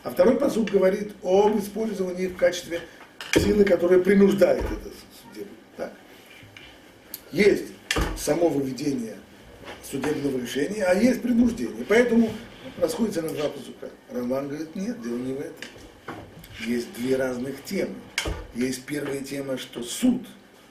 а 0.04 0.12
второй 0.12 0.38
посуд 0.38 0.70
говорит 0.70 1.14
об 1.24 1.58
использовании 1.60 2.28
в 2.28 2.38
качестве 2.38 2.82
силы, 3.34 3.64
которая 3.64 4.00
принуждает 4.00 4.64
это 4.64 4.92
судебное. 5.22 5.58
Так. 5.78 5.94
Есть 7.32 7.66
само 8.18 8.50
выведение 8.50 9.18
судебного 9.90 10.40
решения, 10.40 10.84
а 10.84 10.94
есть 10.94 11.22
принуждение. 11.22 11.86
Поэтому 11.88 12.30
расходится 12.78 13.22
на 13.22 13.30
два 13.30 13.50
посука. 13.50 13.90
Роман 14.12 14.48
говорит, 14.48 14.76
нет, 14.76 15.02
дело 15.02 15.18
не 15.18 15.34
в 15.34 15.40
этом. 15.40 15.56
Есть 16.66 16.94
две 16.94 17.16
разных 17.16 17.64
темы. 17.64 17.96
Есть 18.54 18.84
первая 18.86 19.22
тема, 19.22 19.58
что 19.58 19.84
суд 19.84 20.22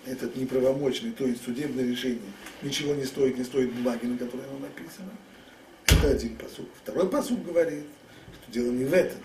этот 0.06 0.37
неправомочный, 0.37 1.12
то 1.12 1.26
есть 1.26 1.44
судебное 1.44 1.85
решение, 1.85 2.20
ничего 2.62 2.94
не 2.94 3.04
стоит, 3.04 3.37
не 3.37 3.44
стоит 3.44 3.73
бумаги, 3.73 4.06
на 4.06 4.16
которой 4.16 4.47
оно 4.47 4.59
написано. 4.61 5.11
Это 5.87 6.11
один 6.11 6.37
посуд. 6.37 6.68
Второй 6.82 7.09
посуд 7.09 7.44
говорит, 7.44 7.85
что 8.42 8.52
дело 8.52 8.70
не 8.70 8.85
в 8.85 8.92
этом. 8.92 9.20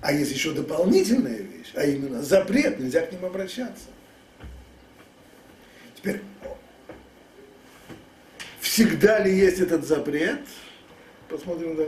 А 0.00 0.12
есть 0.12 0.32
еще 0.32 0.52
дополнительная 0.52 1.38
вещь, 1.38 1.72
а 1.74 1.84
именно 1.84 2.22
запрет, 2.22 2.78
нельзя 2.78 3.06
к 3.06 3.12
ним 3.12 3.24
обращаться. 3.24 3.86
Теперь, 5.96 6.20
всегда 8.60 9.20
ли 9.20 9.34
есть 9.34 9.60
этот 9.60 9.86
запрет? 9.86 10.40
Посмотрим 11.28 11.74
в 11.74 11.80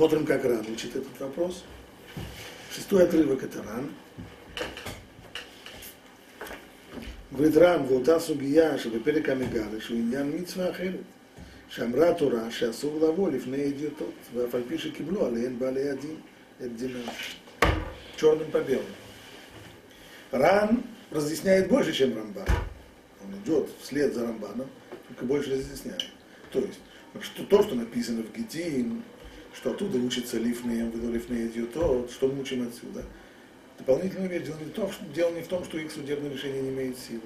Посмотрим, 0.00 0.26
как 0.26 0.44
Ран 0.44 0.66
учит 0.72 0.96
этот 0.96 1.20
вопрос. 1.20 1.64
Шестой 2.70 3.04
отрывок 3.04 3.42
это 3.42 3.62
Ран. 3.62 3.90
говорит 7.32 7.56
Рам, 7.56 7.86
ואותה 7.86 8.20
סוגיה 8.20 8.78
שבפרק 8.78 9.28
המגרש 9.28 9.88
הוא 9.88 9.98
עניין 9.98 10.32
מצווה 10.34 10.70
אחרת, 10.70 11.00
שאמרה 11.68 12.10
התורה 12.10 12.50
שאסור 12.50 13.08
לבוא 13.08 13.30
לפני 13.30 13.56
ידיעותות, 13.56 14.14
ואף 14.34 14.54
על 14.54 14.62
פי 14.68 14.78
שקיבלו 14.78 15.26
עליהן 15.26 15.58
בעלי 15.58 15.90
הדין 15.90 16.16
את 16.64 16.76
דינם. 16.76 17.08
черным 18.16 18.50
по 18.50 18.60
белому. 18.60 18.88
Ран 20.32 20.82
разъясняет 21.10 21.68
больше, 21.68 21.92
чем 21.92 22.16
Рамбан. 22.16 22.46
Он 23.22 23.38
идет 23.40 23.68
вслед 23.82 24.14
за 24.14 24.24
Рамбаном, 24.26 24.68
только 25.08 25.24
больше 25.26 25.50
разъясняет. 25.50 26.06
То 26.50 26.60
есть, 26.60 26.80
что, 27.20 27.44
то, 27.44 27.62
что 27.62 27.74
написано 27.74 28.22
в 28.22 28.32
Гетин, 28.32 29.02
что 29.55 29.71
оттуда 29.71 29.97
учится 29.97 30.37
лифнеем 30.37 30.89
идет 30.89 31.73
то, 31.73 32.07
что 32.09 32.27
мы 32.27 32.41
учим 32.41 32.67
отсюда– 32.67 33.03
Дополнительная 33.81 34.27
вещь, 34.27 34.43
дело 34.43 34.59
не, 34.59 34.65
в 34.65 34.73
том, 34.73 34.91
что, 34.91 35.05
дело 35.05 35.31
не 35.31 35.41
в 35.41 35.47
том, 35.47 35.65
что 35.65 35.79
их 35.79 35.91
судебное 35.91 36.29
решение 36.29 36.61
не 36.61 36.69
имеет 36.69 36.99
силы. 36.99 37.21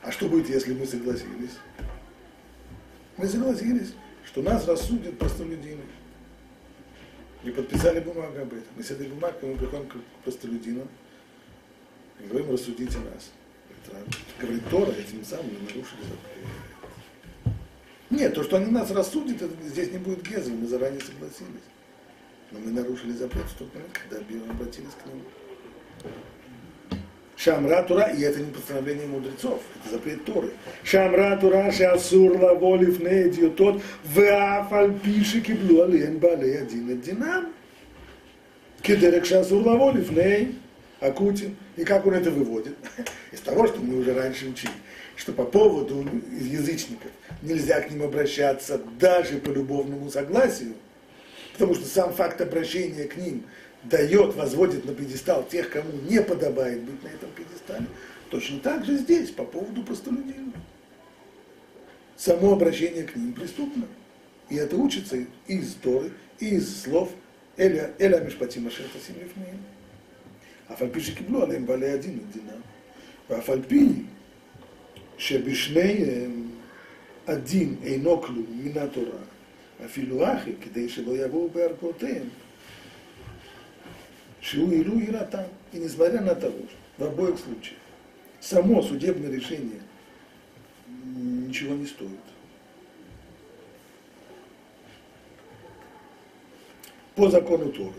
А 0.00 0.10
что 0.10 0.26
будет, 0.26 0.48
если 0.48 0.72
мы 0.72 0.86
согласились? 0.86 1.58
Мы 3.18 3.28
согласились, 3.28 3.92
что 4.24 4.40
нас 4.40 4.66
рассудят 4.66 5.18
простолюдины. 5.18 5.82
И 7.44 7.50
подписали 7.50 8.00
бумагу 8.00 8.40
об 8.40 8.54
этом. 8.54 8.78
И 8.78 8.82
с 8.82 8.90
этой 8.90 9.06
бумагой 9.06 9.50
мы 9.50 9.58
приходим 9.58 9.86
к 9.86 9.96
простолюдинам 10.24 10.88
и 12.24 12.26
говорим, 12.26 12.52
рассудите 12.52 12.96
нас. 13.00 13.30
Это, 13.84 13.98
говорит 14.40 14.62
Тора, 14.70 14.92
этим 14.92 15.22
самым 15.22 15.46
мы 15.46 15.60
нарушили 15.60 16.02
запрет. 16.04 16.77
Нет, 18.10 18.34
то, 18.34 18.42
что 18.42 18.56
они 18.56 18.70
нас 18.70 18.90
рассудят, 18.90 19.42
это, 19.42 19.52
здесь 19.66 19.92
не 19.92 19.98
будет 19.98 20.22
гезель, 20.22 20.54
мы 20.54 20.66
заранее 20.66 21.00
согласились. 21.00 21.66
Но 22.50 22.58
мы 22.60 22.70
нарушили 22.70 23.12
запрет 23.12 23.44
в 23.44 23.58
тот 23.58 23.74
момент, 23.74 23.92
когда 23.92 24.50
обратились 24.50 24.94
к 25.02 25.06
нему. 25.06 25.22
Шамра 27.36 27.84
Тура, 27.84 28.08
и 28.08 28.22
это 28.22 28.40
не 28.40 28.50
постановление 28.50 29.06
мудрецов, 29.06 29.62
это 29.80 29.94
запрет 29.94 30.24
Торы. 30.24 30.50
Шамра 30.82 31.36
Тура, 31.36 31.70
шасур 31.70 32.36
лаволив 32.36 32.98
не 32.98 33.48
тот, 33.50 33.80
вафаль 34.04 34.98
пиши 34.98 35.40
киблу 35.40 35.82
алиен 35.82 36.18
балей 36.18 36.62
один 36.62 37.00
динам. 37.00 37.52
Кедерек 38.82 39.24
шасур 39.24 39.64
лаволив 39.64 40.10
не 40.10 40.56
акутин. 41.00 41.56
И 41.76 41.84
как 41.84 42.06
он 42.06 42.14
это 42.14 42.30
выводит? 42.30 42.76
Из 43.32 43.40
того, 43.40 43.68
что 43.68 43.78
мы 43.80 43.98
уже 43.98 44.14
раньше 44.14 44.48
учили, 44.48 44.72
что 45.18 45.32
по 45.32 45.44
поводу 45.44 46.06
язычников 46.30 47.10
нельзя 47.42 47.80
к 47.80 47.90
ним 47.90 48.04
обращаться 48.04 48.80
даже 49.00 49.38
по 49.38 49.50
любовному 49.50 50.10
согласию, 50.10 50.74
потому 51.54 51.74
что 51.74 51.86
сам 51.86 52.14
факт 52.14 52.40
обращения 52.40 53.04
к 53.04 53.16
ним 53.16 53.42
дает, 53.82 54.36
возводит 54.36 54.84
на 54.84 54.94
пьедестал 54.94 55.44
тех, 55.46 55.70
кому 55.70 55.90
не 56.08 56.22
подобает 56.22 56.82
быть 56.82 57.02
на 57.02 57.08
этом 57.08 57.30
пьедестале, 57.32 57.86
точно 58.30 58.60
так 58.60 58.84
же 58.84 58.96
здесь, 58.96 59.30
по 59.30 59.44
поводу 59.44 59.82
простолюдинов. 59.82 60.54
Само 62.16 62.52
обращение 62.52 63.02
к 63.02 63.16
ним 63.16 63.32
преступно. 63.32 63.86
И 64.48 64.56
это 64.56 64.76
учится 64.76 65.16
и 65.16 65.26
из 65.48 65.74
Торы, 65.74 66.12
и 66.38 66.56
из 66.56 66.82
слов 66.82 67.10
Эля, 67.56 67.92
Эля 67.98 68.20
Мишпатима 68.20 68.70
Шерта 68.70 68.98
Симлифмея. 69.04 69.56
А 70.68 70.76
фальпиши 70.76 71.12
кибло, 71.12 71.44
алем 71.44 71.66
вале 71.66 71.88
один 71.88 72.20
дина. 72.32 72.54
А 73.28 73.40
фальпи 73.40 74.06
שבשניהם 75.17 76.49
הדין 77.27 77.75
אינו 77.83 78.21
כלום 78.21 78.45
מן 78.49 78.77
התורה, 78.77 79.19
אפילו 79.85 80.33
אחי, 80.33 80.51
כדי 80.61 80.89
שלא 80.89 81.25
יבואו 81.25 81.49
בערכאותיהם, 81.49 82.27
Шиу 84.43 84.71
Илу 84.71 84.99
и 84.99 85.09
Ратан. 85.09 85.47
И 85.71 85.77
несмотря 85.77 86.21
на 86.21 86.35
то, 86.35 86.53
в 86.97 87.03
обоих 87.03 87.39
случаях, 87.39 87.79
само 88.41 88.81
судебное 88.81 89.31
решение 89.31 89.81
ничего 91.15 91.75
не 91.75 91.85
стоит. 91.85 92.09
По 97.15 97.29
закону 97.29 97.71
Торы. 97.71 97.93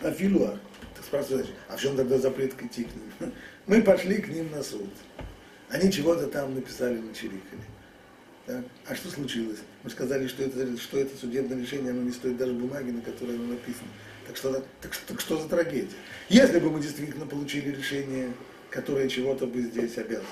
А 0.00 0.10
Филуа, 0.10 0.58
так 0.96 1.04
спрашиваешь, 1.04 1.52
а 1.68 1.76
в 1.76 1.80
чем 1.80 1.96
тогда 1.96 2.18
запрет 2.18 2.54
к 2.54 2.62
идти 2.64 2.84
к 2.84 2.88
ним? 2.88 3.32
Мы 3.66 3.82
пошли 3.82 4.16
к 4.20 4.28
ним 4.28 4.50
на 4.50 4.62
суд. 4.62 4.90
Они 5.69 5.91
чего-то 5.91 6.27
там 6.27 6.55
написали, 6.55 6.97
начерикали. 6.97 7.61
Так? 8.45 8.63
А 8.85 8.95
что 8.95 9.09
случилось? 9.09 9.59
Мы 9.83 9.89
сказали, 9.89 10.27
что 10.27 10.43
это, 10.43 10.77
что 10.77 10.97
это 10.97 11.17
судебное 11.17 11.59
решение, 11.59 11.91
оно 11.91 12.01
не 12.03 12.13
стоит 12.13 12.37
даже 12.37 12.53
бумаги, 12.53 12.91
на 12.91 13.01
которой 13.01 13.35
оно 13.35 13.47
написано. 13.47 13.89
Так 14.25 14.37
что, 14.37 14.53
так, 14.81 14.95
так 15.07 15.19
что 15.19 15.37
за 15.37 15.49
трагедия? 15.49 15.97
Если 16.29 16.59
бы 16.59 16.69
мы 16.69 16.79
действительно 16.79 17.25
получили 17.25 17.75
решение, 17.75 18.33
которое 18.69 19.09
чего-то 19.09 19.45
бы 19.47 19.61
здесь 19.61 19.97
обязано, 19.97 20.27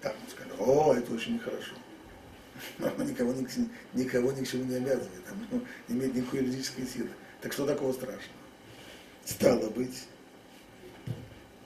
так 0.00 0.16
мы 0.22 0.30
сказали, 0.30 0.54
о, 0.58 0.94
это 0.94 1.12
очень 1.12 1.34
нехорошо. 1.34 1.74
Но 2.78 2.88
оно 2.88 3.04
никого, 3.04 3.32
ни, 3.32 3.46
никого 3.94 4.32
ни 4.32 4.44
к 4.44 4.48
чему 4.48 4.64
не 4.64 4.76
обязывает, 4.76 5.22
оно 5.30 5.62
не 5.88 5.94
имеет 5.94 6.14
никакой 6.14 6.40
юридической 6.40 6.86
силы. 6.86 7.10
Так 7.40 7.52
что 7.52 7.66
такого 7.66 7.92
страшного? 7.92 8.22
Стало 9.24 9.70
быть, 9.70 10.04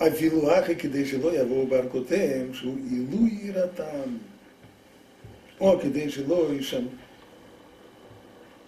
Авилаха 0.01 0.75
кидешило 0.75 1.31
яво 1.31 1.67
баркотеем, 1.67 2.55
шу 2.55 2.71
илу 2.71 3.29
иратам. 3.29 4.21
О, 5.59 5.77
кидешило 5.77 6.59
ишам. 6.59 6.89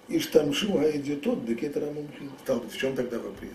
Иштамшу 0.09 0.79
идет 0.91 1.23
тот, 1.23 1.47
декетерам 1.47 2.07
В 2.47 2.77
чем 2.77 2.95
тогда 2.95 3.19
вопрос? 3.19 3.51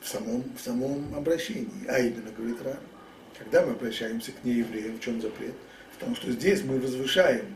В 0.00 0.08
самом, 0.08 0.42
в 0.56 0.60
самом 0.60 1.14
обращении. 1.16 1.86
А 1.86 2.00
именно, 2.00 2.32
говорит 2.36 2.60
Ран, 2.62 2.80
когда 3.38 3.64
мы 3.64 3.72
обращаемся 3.72 4.32
к 4.32 4.42
неевреям, 4.42 4.96
в 4.96 5.00
чем 5.00 5.20
запрет? 5.22 5.54
В 5.96 6.00
том, 6.00 6.16
что 6.16 6.32
здесь 6.32 6.64
мы 6.64 6.80
возвышаем 6.80 7.46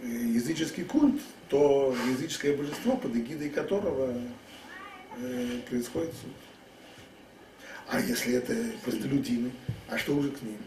э, 0.00 0.06
языческий 0.06 0.84
культ, 0.84 1.20
то 1.50 1.94
языческое 2.08 2.56
божество, 2.56 2.96
под 2.96 3.14
эгидой 3.14 3.50
которого 3.50 4.14
э, 5.18 5.60
происходит 5.68 6.14
суд. 6.14 6.32
А 7.88 8.00
если 8.00 8.34
это 8.34 8.54
простолюдины, 8.84 9.50
а 9.88 9.96
что 9.96 10.14
уже 10.16 10.30
к 10.30 10.42
ним? 10.42 10.58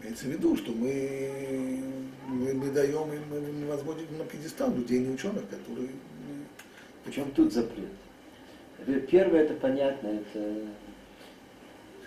Имеется 0.00 0.26
в 0.26 0.28
виду, 0.28 0.56
что 0.56 0.72
мы, 0.72 1.82
мы, 2.26 2.54
мы 2.54 2.70
даем 2.70 3.12
им, 3.12 3.22
мы 3.30 3.66
возводим 3.66 4.06
на 4.16 4.24
пьедестал 4.24 4.74
людей, 4.74 5.00
не 5.00 5.14
ученых, 5.14 5.48
которые... 5.50 5.90
Причем 7.04 7.30
тут 7.32 7.52
запрет? 7.52 7.88
Первое, 9.10 9.42
это 9.42 9.54
понятно, 9.54 10.08
это 10.08 10.68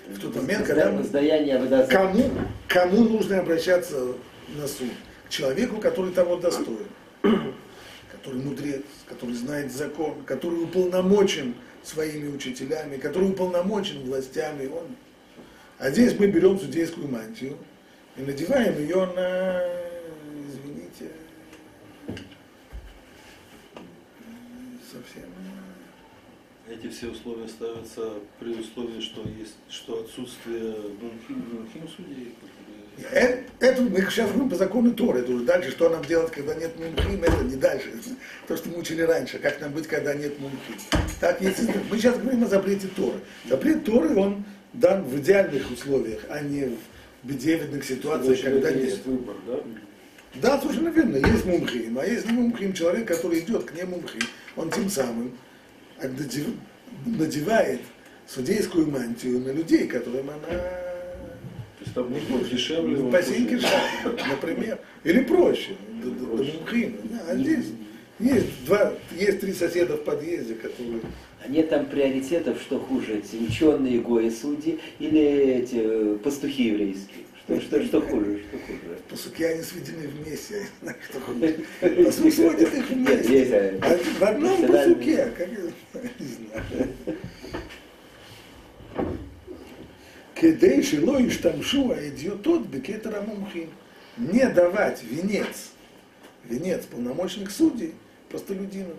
в 0.08 0.20
тот 0.20 0.36
момент, 0.36 0.66
когда 0.66 0.92
воздаяние 0.92 1.88
кому, 1.88 2.32
кому 2.68 3.04
нужно 3.04 3.40
обращаться 3.40 4.14
на 4.56 4.68
суд? 4.68 4.90
К 5.26 5.30
человеку, 5.30 5.78
который 5.78 6.12
того 6.12 6.38
достоин, 6.38 6.88
который 7.22 8.42
мудрец, 8.42 8.84
который 9.08 9.36
знает 9.36 9.72
закон, 9.72 10.24
который 10.26 10.64
уполномочен 10.64 11.56
своими 11.84 12.28
учителями, 12.28 12.98
который 12.98 13.30
уполномочен 13.30 14.04
властями. 14.04 14.68
Он. 14.68 14.96
А 15.80 15.90
здесь 15.90 16.18
мы 16.20 16.28
берем 16.28 16.60
судейскую 16.60 17.08
мантию, 17.08 17.58
и 18.16 18.22
надеваем 18.22 18.78
ее 18.78 19.06
на, 19.08 19.64
извините, 20.48 21.12
совсем... 24.92 25.30
Эти 26.68 26.88
все 26.88 27.08
условия 27.08 27.48
ставятся 27.48 28.14
при 28.40 28.52
условии, 28.52 29.02
что 29.02 29.24
есть, 29.24 29.56
что 29.70 30.02
отсутствие 30.02 30.74
мунхим, 31.02 31.44
мунхим 31.52 31.88
судей, 31.90 32.36
это, 33.12 33.44
это 33.60 33.82
мы 33.82 34.02
сейчас 34.02 34.30
говорим 34.30 34.50
по 34.50 34.56
закону 34.56 34.94
Торы, 34.94 35.20
это 35.20 35.32
уже 35.32 35.46
дальше, 35.46 35.72
что 35.72 35.90
нам 35.90 36.04
делать, 36.06 36.32
когда 36.32 36.54
нет 36.56 36.78
мумхим, 36.78 37.24
это 37.24 37.44
не 37.44 37.56
дальше. 37.56 37.92
То, 38.48 38.58
что 38.58 38.70
мы 38.70 38.80
учили 38.80 39.02
раньше, 39.02 39.40
как 39.40 39.60
нам 39.62 39.72
быть, 39.72 39.88
когда 39.88 40.14
нет 40.14 40.40
мумхим. 40.40 40.76
Так, 41.20 41.42
если, 41.42 41.74
мы 41.90 41.98
сейчас 41.98 42.18
говорим 42.18 42.44
о 42.44 42.48
запрете 42.48 42.88
Торы. 42.88 43.20
Запрет 43.50 43.84
Торы, 43.84 44.16
он 44.16 44.44
дан 44.74 45.04
в 45.04 45.20
идеальных 45.20 45.70
условиях, 45.72 46.22
а 46.30 46.42
не 46.42 46.66
в 46.66 47.28
бедевидных 47.28 47.84
ситуациях, 47.86 48.42
когда 48.42 48.72
нет. 48.72 48.84
Есть 48.86 49.06
выбор, 49.06 49.36
да? 49.48 49.60
Да, 50.36 50.62
совершенно 50.62 50.90
верно, 50.90 51.18
есть 51.18 51.46
мумхим, 51.46 52.00
а 52.00 52.06
есть 52.06 52.26
не 52.26 52.32
мумхим, 52.32 52.74
человек, 52.74 53.08
который 53.08 53.40
идет 53.40 53.66
к 53.66 53.74
нему 53.74 53.98
мумхим, 53.98 54.22
он 54.56 54.72
тем 54.72 54.90
самым 54.90 55.38
надевает 57.06 57.82
судейскую 58.28 58.90
мантию 58.90 59.40
на 59.40 59.50
людей, 59.50 59.88
которым 59.88 60.30
она 60.30 60.91
есть 61.82 61.94
там 61.94 62.12
не 62.12 62.50
дешевле. 62.50 62.98
Ну, 62.98 63.10
Бассейн 63.10 63.62
например. 64.30 64.80
Или 65.04 65.22
проще. 65.22 65.72
Мумхим. 66.04 66.98
А 67.28 67.36
здесь 67.36 67.66
есть, 68.20 68.66
два, 68.66 68.94
есть 69.18 69.40
три 69.40 69.54
соседа 69.54 69.98
в 69.98 70.04
подъезде, 70.04 70.54
которые... 70.54 71.02
А 71.44 71.48
нет 71.50 71.70
там 71.70 71.88
приоритетов, 71.88 72.62
что 72.62 72.78
хуже, 72.78 73.18
эти 73.18 73.36
ученые 73.36 74.00
гои 74.00 74.30
судьи 74.30 74.80
или 75.00 75.20
эти 75.20 75.78
э, 75.78 76.18
пастухи 76.24 76.68
еврейские? 76.68 77.26
Что, 77.44 77.60
что, 77.60 77.84
что 77.84 78.02
хуже? 78.02 78.42
Что 78.48 78.58
хуже? 78.60 79.00
Пастухи, 79.10 79.44
они 79.44 79.64
сведены 79.64 80.08
вместе, 80.08 80.54
я 80.54 80.60
не 80.60 80.68
знаю, 80.82 80.98
что 81.10 81.20
хуже. 81.22 82.06
Пастух 82.06 82.34
сводит 82.34 82.74
их 82.76 82.90
вместе. 82.92 83.80
А 83.82 83.98
в 83.98 84.24
одном 84.24 84.68
пастухе, 84.68 85.34
как 85.36 85.48
я 85.48 86.02
не 86.20 86.28
знаю. 86.28 87.18
Кедей 90.42 90.82
шило 90.82 91.20
и 91.20 91.30
штамшу, 91.30 91.92
а 91.92 92.08
идиотот 92.08 92.66
бекетера 92.66 93.22
мумхин. 93.22 93.70
Не 94.18 94.50
давать 94.50 95.04
венец, 95.04 95.70
венец 96.50 96.86
полномочных 96.86 97.52
судей, 97.52 97.94
простолюдинам. 98.28 98.98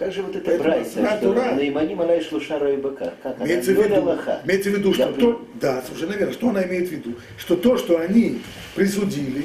Как 0.00 0.12
же 0.12 0.22
вот 0.22 0.34
это 0.34 0.58
брайса, 0.58 1.16
что 1.18 1.32
Наимани 1.32 1.94
Малай 1.94 2.20
Шлушара 2.20 2.74
и 2.74 2.76
Бака? 2.76 3.14
Как 3.22 3.36
она? 3.36 3.46
Имеется 3.46 3.70
в 3.70 3.74
виду, 3.74 4.18
имеется 4.44 4.70
в 4.70 4.72
виду 4.72 4.94
что 4.94 5.12
то, 5.12 5.48
да, 5.60 5.82
совершенно 5.82 6.14
верно, 6.14 6.32
что 6.32 6.48
она 6.48 6.64
имеет 6.64 6.88
в 6.88 6.90
виду? 6.90 7.14
Что 7.38 7.56
то, 7.56 7.78
что 7.78 8.00
они 8.00 8.42
присудили, 8.74 9.44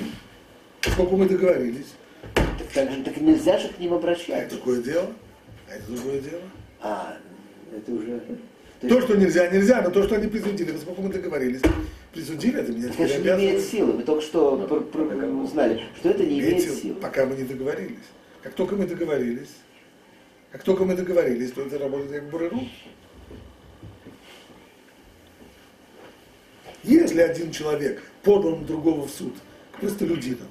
сколько 0.81 1.15
мы 1.15 1.29
договорились. 1.29 1.93
Так, 2.33 2.47
так, 2.73 2.89
так 3.05 3.17
нельзя 3.17 3.59
же 3.59 3.69
к 3.69 3.77
ним 3.77 3.93
обращаться. 3.93 4.33
А 4.33 4.37
это 4.39 4.55
другое 4.55 4.81
дело. 4.81 5.13
А 5.69 5.75
это 5.75 5.91
другое 5.91 6.19
дело. 6.21 6.41
А, 6.81 7.17
это 7.71 7.91
уже... 7.91 8.19
То, 8.81 8.87
то 8.87 9.01
что 9.01 9.17
нельзя, 9.17 9.47
нельзя, 9.49 9.81
но 9.81 9.89
то, 9.89 10.03
что 10.03 10.15
они 10.15 10.27
присудили, 10.27 10.71
поскольку 10.71 11.01
мы 11.01 11.09
договорились, 11.09 11.61
присудили, 12.13 12.61
это 12.61 12.71
меня 12.71 12.87
теперь 12.87 13.19
не 13.19 13.27
имеет 13.27 13.61
силы. 13.61 13.93
Мы 13.93 14.03
только 14.03 14.21
что 14.21 14.55
про, 14.55 14.79
про, 14.79 15.27
узнали, 15.27 15.83
что 15.97 16.09
это 16.09 16.23
не 16.25 16.39
имеет, 16.39 16.63
имеет 16.63 16.79
силы. 16.79 16.95
Пока 16.95 17.25
мы 17.25 17.35
не 17.35 17.43
договорились. 17.43 17.97
Как 18.41 18.53
только 18.53 18.75
мы 18.77 18.87
договорились, 18.87 19.49
как 20.51 20.63
только 20.63 20.85
мы 20.85 20.95
договорились, 20.95 21.51
то 21.51 21.61
это 21.61 21.77
работает 21.77 22.11
как 22.11 22.29
буреру. 22.29 22.61
Если 26.83 27.19
один 27.19 27.51
человек 27.51 28.01
подал 28.23 28.55
на 28.55 28.65
другого 28.65 29.05
в 29.05 29.11
суд, 29.11 29.35
простолюдинам, 29.79 30.47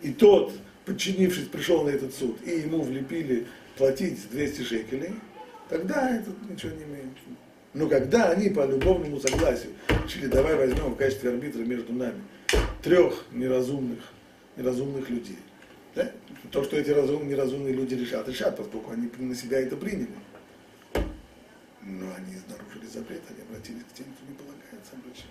и 0.00 0.12
тот, 0.12 0.52
подчинившись, 0.86 1.48
пришел 1.48 1.84
на 1.84 1.90
этот 1.90 2.14
суд, 2.14 2.38
и 2.42 2.60
ему 2.60 2.80
влепили 2.80 3.46
платить 3.76 4.30
200 4.30 4.62
шекелей, 4.62 5.12
тогда 5.68 6.16
это 6.16 6.30
ничего 6.48 6.72
не 6.72 6.84
имеет. 6.84 7.12
Но 7.76 7.90
когда 7.90 8.30
они 8.30 8.48
по 8.48 8.66
любовному 8.66 9.20
согласию 9.20 9.72
решили, 10.02 10.28
давай 10.28 10.56
возьмем 10.56 10.94
в 10.94 10.96
качестве 10.96 11.28
арбитра 11.28 11.60
между 11.60 11.92
нами 11.92 12.22
трех 12.82 13.26
неразумных, 13.32 14.02
неразумных 14.56 15.10
людей. 15.10 15.36
Да? 15.94 16.10
То, 16.50 16.64
что 16.64 16.78
эти 16.78 16.88
разум, 16.88 17.28
неразумные 17.28 17.74
люди 17.74 17.92
решат, 17.92 18.26
решат, 18.30 18.56
поскольку 18.56 18.92
они 18.92 19.10
на 19.18 19.34
себя 19.34 19.60
это 19.60 19.76
приняли. 19.76 20.08
Но 21.82 22.06
они 22.16 22.36
нарушили 22.48 22.86
запрет, 22.90 23.20
они 23.28 23.42
обратились 23.42 23.82
к 23.82 23.92
тем, 23.92 24.06
кто 24.06 24.26
не 24.26 24.38
полагается 24.38 24.92
обращаться. 24.94 25.26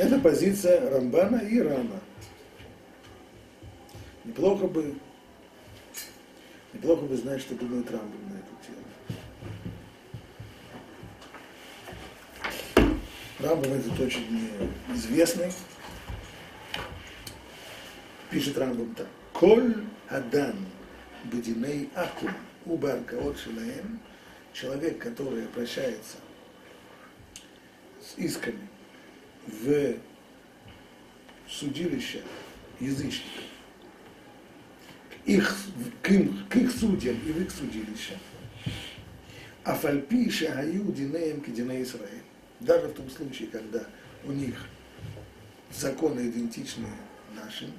Это 0.00 0.18
позиция 0.18 0.90
Рамбана 0.90 1.36
и 1.44 1.60
Рама. 1.60 2.00
Неплохо 4.24 4.66
бы, 4.66 4.94
неплохо 6.72 7.02
бы 7.02 7.14
знать, 7.18 7.42
что 7.42 7.54
думает 7.54 7.90
Рамбан 7.90 8.18
на 8.30 8.38
эту 8.38 8.48
тему. 12.78 12.96
Рамбан 13.40 13.72
этот 13.72 14.00
очень 14.00 14.50
известный. 14.94 15.52
Пишет 18.30 18.56
Рамбан 18.56 18.94
так. 18.94 19.08
Коль 19.34 19.84
Адан 20.08 20.64
Бединей 21.24 21.90
Акум 21.94 22.32
Убарка 22.64 23.16
от 23.18 23.38
Шилаем, 23.38 24.00
человек, 24.54 24.98
который 24.98 25.44
обращается 25.44 26.16
с 28.00 28.16
исками 28.16 28.69
в 29.46 29.94
судилище 31.48 32.22
язычников, 32.78 33.44
их, 35.24 35.56
к, 36.02 36.10
им, 36.10 36.46
к 36.48 36.56
их 36.56 36.70
судьям 36.70 37.16
и 37.26 37.32
в 37.32 37.42
их 37.42 37.50
судилище, 37.50 38.18
а 39.64 39.74
фальпи 39.74 40.30
шагаю 40.30 40.92
динеем 40.92 41.40
кедине 41.40 41.82
Израиль. 41.82 42.22
Даже 42.60 42.88
в 42.88 42.94
том 42.94 43.10
случае, 43.10 43.48
когда 43.48 43.86
у 44.24 44.32
них 44.32 44.66
законы 45.72 46.28
идентичны 46.28 46.88
нашим, 47.34 47.72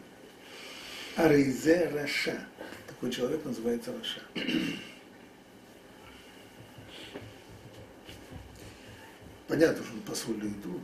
а 1.16 1.28
раша. 1.28 2.46
Такой 2.88 3.12
человек 3.12 3.44
называется 3.44 3.94
раша. 3.94 4.22
Понятно, 9.48 9.84
что 9.84 9.94
он 9.94 10.02
по 10.02 10.16
солю 10.16 10.48
идут, 10.48 10.82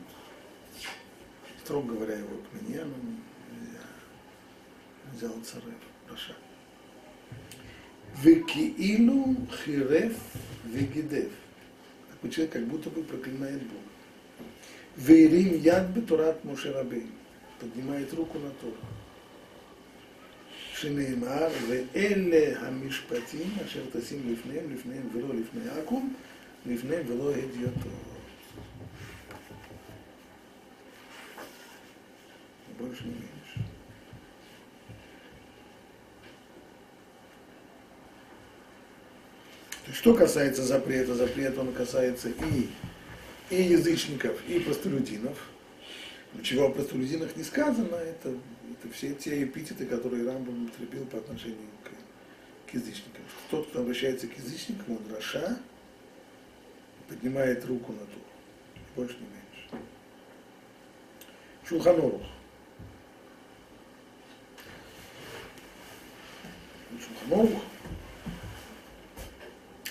строго 1.66 1.94
говоря, 1.94 2.16
его 2.16 2.36
к 2.38 2.60
миньяну 2.60 2.94
нельзя, 3.50 3.84
взял 5.12 5.42
царев, 5.42 5.74
Раша. 6.10 6.34
Векиилу 8.22 9.36
хирев 9.64 10.16
вегидев. 10.64 11.32
Такой 12.10 12.30
человек 12.30 12.52
как 12.52 12.66
будто 12.66 12.90
бы 12.90 13.02
проклинает 13.02 13.62
Бога. 13.62 13.80
Верим 14.96 15.58
яд 15.60 15.88
бетурат 15.90 16.44
Мошерабейн. 16.44 17.10
Поднимает 17.58 18.12
руку 18.12 18.38
на 18.38 18.50
Тору. 18.50 18.76
שנאמר, 20.82 21.48
ואלה 21.68 22.60
המשפטים 22.60 23.48
אשר 23.66 23.82
תשים 23.92 24.32
לפניהם, 24.32 24.64
לפניהם 24.74 25.08
ולא 25.12 25.28
לפני 25.34 25.68
עכו"ם, 25.68 26.12
לפניהם 26.66 27.02
ולא 27.06 27.32
הדיוטות. 27.34 28.15
Больше 32.79 33.03
не 33.05 33.11
есть, 33.11 33.67
что 39.93 40.13
касается 40.13 40.63
запрета, 40.63 41.15
запрет 41.15 41.57
он 41.57 41.73
касается 41.73 42.29
и, 42.29 42.69
и 43.49 43.63
язычников, 43.63 44.37
и 44.47 44.59
простолюдинов. 44.59 45.37
Но 46.33 46.41
чего 46.43 46.65
о 46.67 46.71
простолюдинах 46.71 47.35
не 47.35 47.43
сказано, 47.43 47.95
это, 47.95 48.29
это 48.29 48.93
все 48.93 49.13
те 49.13 49.43
эпитеты, 49.43 49.85
которые 49.85 50.25
Рамбам 50.25 50.65
употребил 50.65 51.05
по 51.05 51.17
отношению 51.17 51.69
к, 51.83 52.69
к 52.69 52.73
язычникам. 52.73 53.23
Тот, 53.49 53.67
кто 53.69 53.79
обращается 53.79 54.27
к 54.27 54.37
язычникам, 54.37 54.97
он 54.97 55.13
Раша, 55.13 55.57
поднимает 57.07 57.65
руку 57.65 57.93
на 57.93 57.99
ту. 57.99 58.19
Больше 58.95 59.15
не 59.15 59.21
меньше. 59.21 59.85
Шулханорух. 61.63 62.36
Шуханорух, 67.00 67.62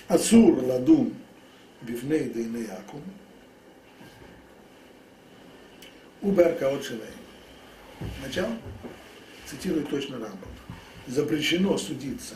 אסור 0.08 0.62
לדון 0.68 1.14
בפני 1.86 2.20
דיני 2.20 2.72
עכו"ם 2.72 3.02
ובערכאות 6.24 6.84
שלהם. 6.84 7.22
Начало 8.24 8.58
цитирую 9.46 9.86
точно 9.86 10.18
Рамбам. 10.18 10.50
Запрещено 11.08 11.78
судиться 11.78 12.36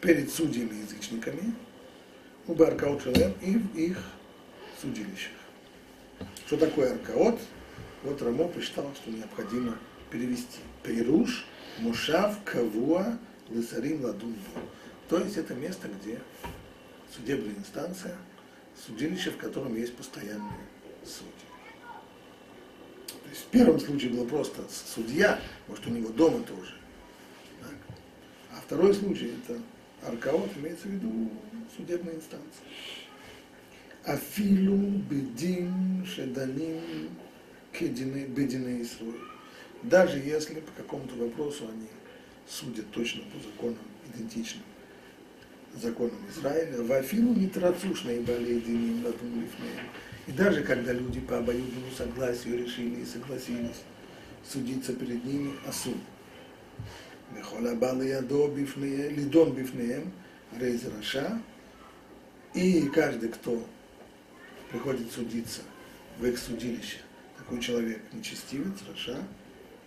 перед 0.00 0.30
судьями-язычниками, 0.30 1.54
у 2.46 2.54
Баркаот 2.54 3.02
Шалем 3.02 3.34
и 3.42 3.56
в 3.56 3.76
их 3.76 4.02
судилищах. 4.80 5.32
Что 6.46 6.56
такое 6.56 6.92
аркаот? 6.92 7.40
Вот 8.02 8.22
Рамо 8.22 8.48
посчитал, 8.48 8.90
что 8.94 9.10
необходимо 9.10 9.76
перевести. 10.10 10.60
Перуш, 10.82 11.44
Мушав, 11.78 12.42
Кавуа, 12.44 13.18
Лысарим 13.53 14.03
ладун 14.03 14.35
То 15.09 15.19
есть 15.19 15.37
это 15.37 15.53
место, 15.53 15.87
где 15.87 16.19
судебная 17.13 17.53
инстанция, 17.55 18.15
судилище, 18.85 19.31
в 19.31 19.37
котором 19.37 19.75
есть 19.75 19.95
постоянные 19.95 20.67
судьи. 21.03 21.31
То 23.07 23.29
есть 23.29 23.41
в 23.41 23.47
первом 23.47 23.79
случае 23.79 24.11
было 24.11 24.25
просто 24.25 24.63
судья, 24.69 25.39
может 25.67 25.85
у 25.87 25.89
него 25.89 26.09
дома 26.09 26.39
тоже. 26.43 26.73
Так. 27.59 27.75
А 28.53 28.61
второй 28.61 28.93
случай 28.93 29.33
это 29.43 29.59
аркаот, 30.07 30.49
имеется 30.57 30.87
в 30.87 30.91
виду 30.91 31.29
судебная 31.75 32.15
инстанция. 32.15 32.65
Афилу 34.05 34.77
бедин 35.09 36.05
шеданим 36.05 37.09
бедины 37.79 38.81
Исруэль. 38.81 39.19
Даже 39.83 40.17
если 40.19 40.59
по 40.59 40.71
какому-то 40.71 41.15
вопросу 41.15 41.67
они 41.67 41.87
судят 42.47 42.91
точно 42.91 43.23
по 43.31 43.39
законам, 43.39 43.79
идентичным 44.13 44.63
законам 45.75 46.17
Израиля, 46.29 46.81
Вафилу 46.83 47.33
не 47.33 47.47
трацушные 47.47 48.21
болезни 48.21 49.03
И 50.27 50.31
даже 50.31 50.63
когда 50.63 50.93
люди 50.93 51.19
по 51.19 51.37
обоюдному 51.37 51.91
согласию 51.95 52.63
решили 52.63 53.01
и 53.01 53.05
согласились 53.05 53.83
судиться 54.47 54.93
перед 54.93 55.23
ними, 55.23 55.53
асу. 55.67 55.93
Лидон 57.33 57.79
бифнеем, 59.53 60.11
рейз 60.59 60.81
раша, 60.85 61.41
и 62.53 62.89
каждый, 62.89 63.29
кто 63.29 63.65
приходит 64.69 65.09
судиться 65.11 65.61
в 66.19 66.25
их 66.25 66.37
судилище, 66.37 66.97
такой 67.37 67.61
человек 67.61 68.01
нечестивец, 68.11 68.73
раша, 68.89 69.17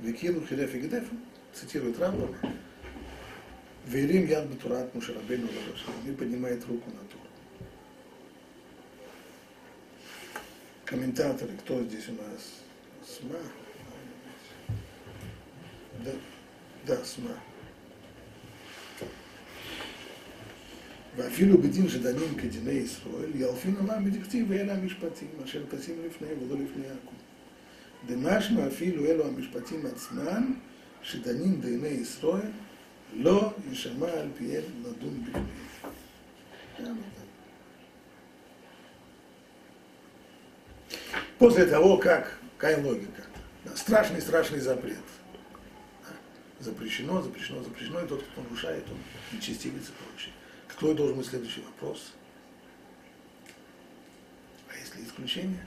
векилу 0.01 0.47
хилеф 0.47 0.75
цитирует 1.54 2.00
Рамбама, 2.00 2.38
Верим 3.86 4.28
яд 4.28 4.48
Батурат 4.48 4.94
Мушарабейну 4.94 5.48
и 6.06 6.12
поднимает 6.12 6.64
руку 6.66 6.90
на 6.92 7.08
Туру. 7.08 7.24
Комментаторы, 10.86 11.52
кто 11.58 11.84
здесь 11.84 12.08
у 12.10 12.14
нас? 12.14 12.62
СМА? 13.04 13.40
Да, 16.04 16.12
да, 16.86 17.04
СМА. 17.04 17.36
ואפילו 21.16 21.58
בדין 21.58 21.90
שדנים 21.90 22.36
כדיני 22.38 22.72
ישראל, 22.72 23.36
יאלפין 23.36 23.76
עולם 23.76 24.06
בדכתיב 24.06 24.46
ואלה 24.50 24.74
המשפטים, 24.74 25.28
אשר 25.44 25.66
טסים 25.66 25.96
לפניהם 26.06 26.38
ולא 26.44 26.56
לפני 26.56 26.86
עכו"ם. 26.86 27.16
דמשמע 28.08 28.68
אפילו 28.68 29.06
אלו 29.06 29.28
המשפטים 29.28 29.86
עצמם, 29.86 30.54
שדנים 31.04 31.62
דיני 31.62 31.88
ישראל, 31.88 32.52
לא 33.14 33.54
יישמע 33.70 34.12
על 34.12 34.30
פיהם 34.38 34.64
לדון 34.84 35.24
בפניהם. 35.26 35.46
После 41.38 41.66
того, 41.66 41.98
как, 41.98 42.38
какая 42.58 42.84
логика, 42.84 43.24
да, 43.64 43.76
страшный, 43.76 44.22
страшный 44.22 44.60
запрет. 44.60 44.98
Да, 46.04 46.10
запрещено, 46.60 47.22
запрещено, 47.22 47.64
запрещено, 47.64 48.02
и 48.02 48.08
тот, 48.08 48.22
кто 48.24 48.42
нарушает, 48.42 48.84
он 48.90 48.98
нечестивец 49.32 49.88
и 49.88 49.92
прочее. 49.92 50.34
Какой 50.68 50.94
должен 50.96 51.18
быть 51.18 51.28
следующий 51.28 51.62
вопрос? 51.62 52.12
А 54.70 54.78
если 54.78 55.04
исключение? 55.04 55.66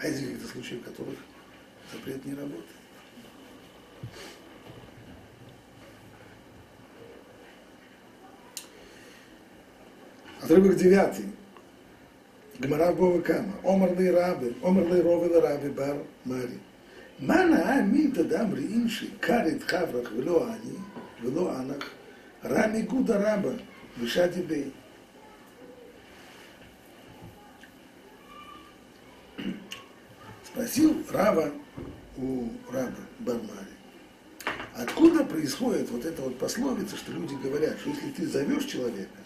А 0.00 0.06
есть 0.06 0.20
какие-то 0.20 0.46
случаи, 0.46 0.74
в 0.74 0.82
которых 0.82 1.18
запрет 1.92 2.24
не 2.26 2.34
работает. 2.34 2.66
Отрывок 10.41 10.75
девятый. 10.75 11.25
Гмара 12.59 12.93
Бова 12.93 13.21
Кама. 13.21 13.53
Омар 13.63 13.97
лей 13.97 14.11
рабы, 14.11 14.55
омар 14.61 14.85
лей 14.91 15.01
ровы 15.01 15.27
лей 15.29 15.39
рабы 15.39 15.69
бар 15.69 15.97
мари. 16.25 16.59
Мана 17.19 17.77
амита 17.77 18.23
дамри 18.23 18.63
инши, 18.63 19.07
карит 19.21 19.63
хаврах 19.63 20.11
вело 20.11 20.45
ани, 20.45 20.77
вело 21.21 21.49
анах, 21.49 21.91
рами 22.41 22.81
гуда 22.81 23.19
раба, 23.19 23.53
вишади 23.97 24.41
бей. 24.41 24.73
Спросил 30.43 31.03
Рава 31.11 31.51
у 32.17 32.49
Раба 32.71 32.91
Бармари, 33.19 33.72
откуда 34.75 35.23
происходит 35.23 35.89
вот 35.89 36.05
эта 36.05 36.21
вот 36.21 36.37
пословица, 36.37 36.95
что 36.97 37.11
люди 37.11 37.35
говорят, 37.35 37.79
что 37.79 37.89
если 37.89 38.11
ты 38.11 38.27
зовешь 38.27 38.65
человека, 38.65 39.19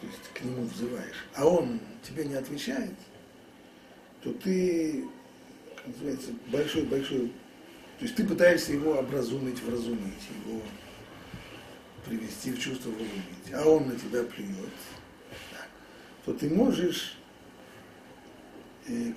то 0.00 0.06
есть 0.06 0.28
к 0.32 0.42
нему 0.42 0.64
взываешь, 0.64 1.26
а 1.34 1.46
он 1.46 1.80
тебе 2.02 2.24
не 2.24 2.34
отвечает, 2.34 2.94
то 4.22 4.32
ты, 4.32 5.04
как 5.76 5.86
называется, 5.88 6.30
большой-большой, 6.46 7.28
то 7.98 8.04
есть 8.04 8.16
ты 8.16 8.26
пытаешься 8.26 8.72
его 8.72 8.98
образумить, 8.98 9.62
вразумить, 9.62 10.22
его 10.46 10.62
привести 12.06 12.52
в 12.52 12.58
чувство 12.58 12.88
вразумить, 12.90 13.52
а 13.54 13.68
он 13.68 13.88
на 13.88 13.96
тебя 13.96 14.22
плюет, 14.24 14.72
то 16.24 16.32
ты 16.32 16.48
можешь, 16.48 17.16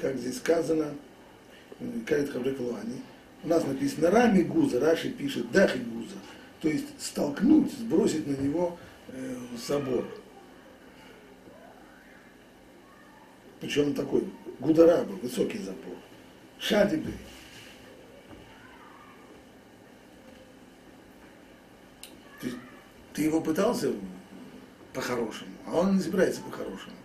как 0.01 0.17
здесь 0.17 0.37
сказано, 0.37 0.93
Калит 2.05 2.31
Хаврек 2.31 2.59
Луани, 2.59 3.01
у 3.43 3.47
нас 3.47 3.65
написано 3.65 4.09
Рами 4.09 4.41
Гуза, 4.41 4.79
Раши 4.79 5.09
пишет 5.09 5.51
Дахи 5.51 5.77
Гуза, 5.77 6.15
то 6.61 6.69
есть 6.69 6.85
столкнуть, 6.99 7.71
сбросить 7.73 8.25
на 8.25 8.35
него 8.41 8.77
э, 9.09 9.35
собор. 9.57 10.05
Причем 13.59 13.93
такой 13.93 14.27
Гудараба, 14.59 15.11
высокий 15.21 15.57
забор. 15.57 15.95
Шадибы. 16.59 17.11
Есть 22.41 22.57
ты 23.13 23.23
его 23.23 23.41
пытался 23.41 23.91
по-хорошему, 24.93 25.51
а 25.67 25.79
он 25.79 25.97
не 25.97 26.01
собирается 26.01 26.41
по-хорошему. 26.41 26.95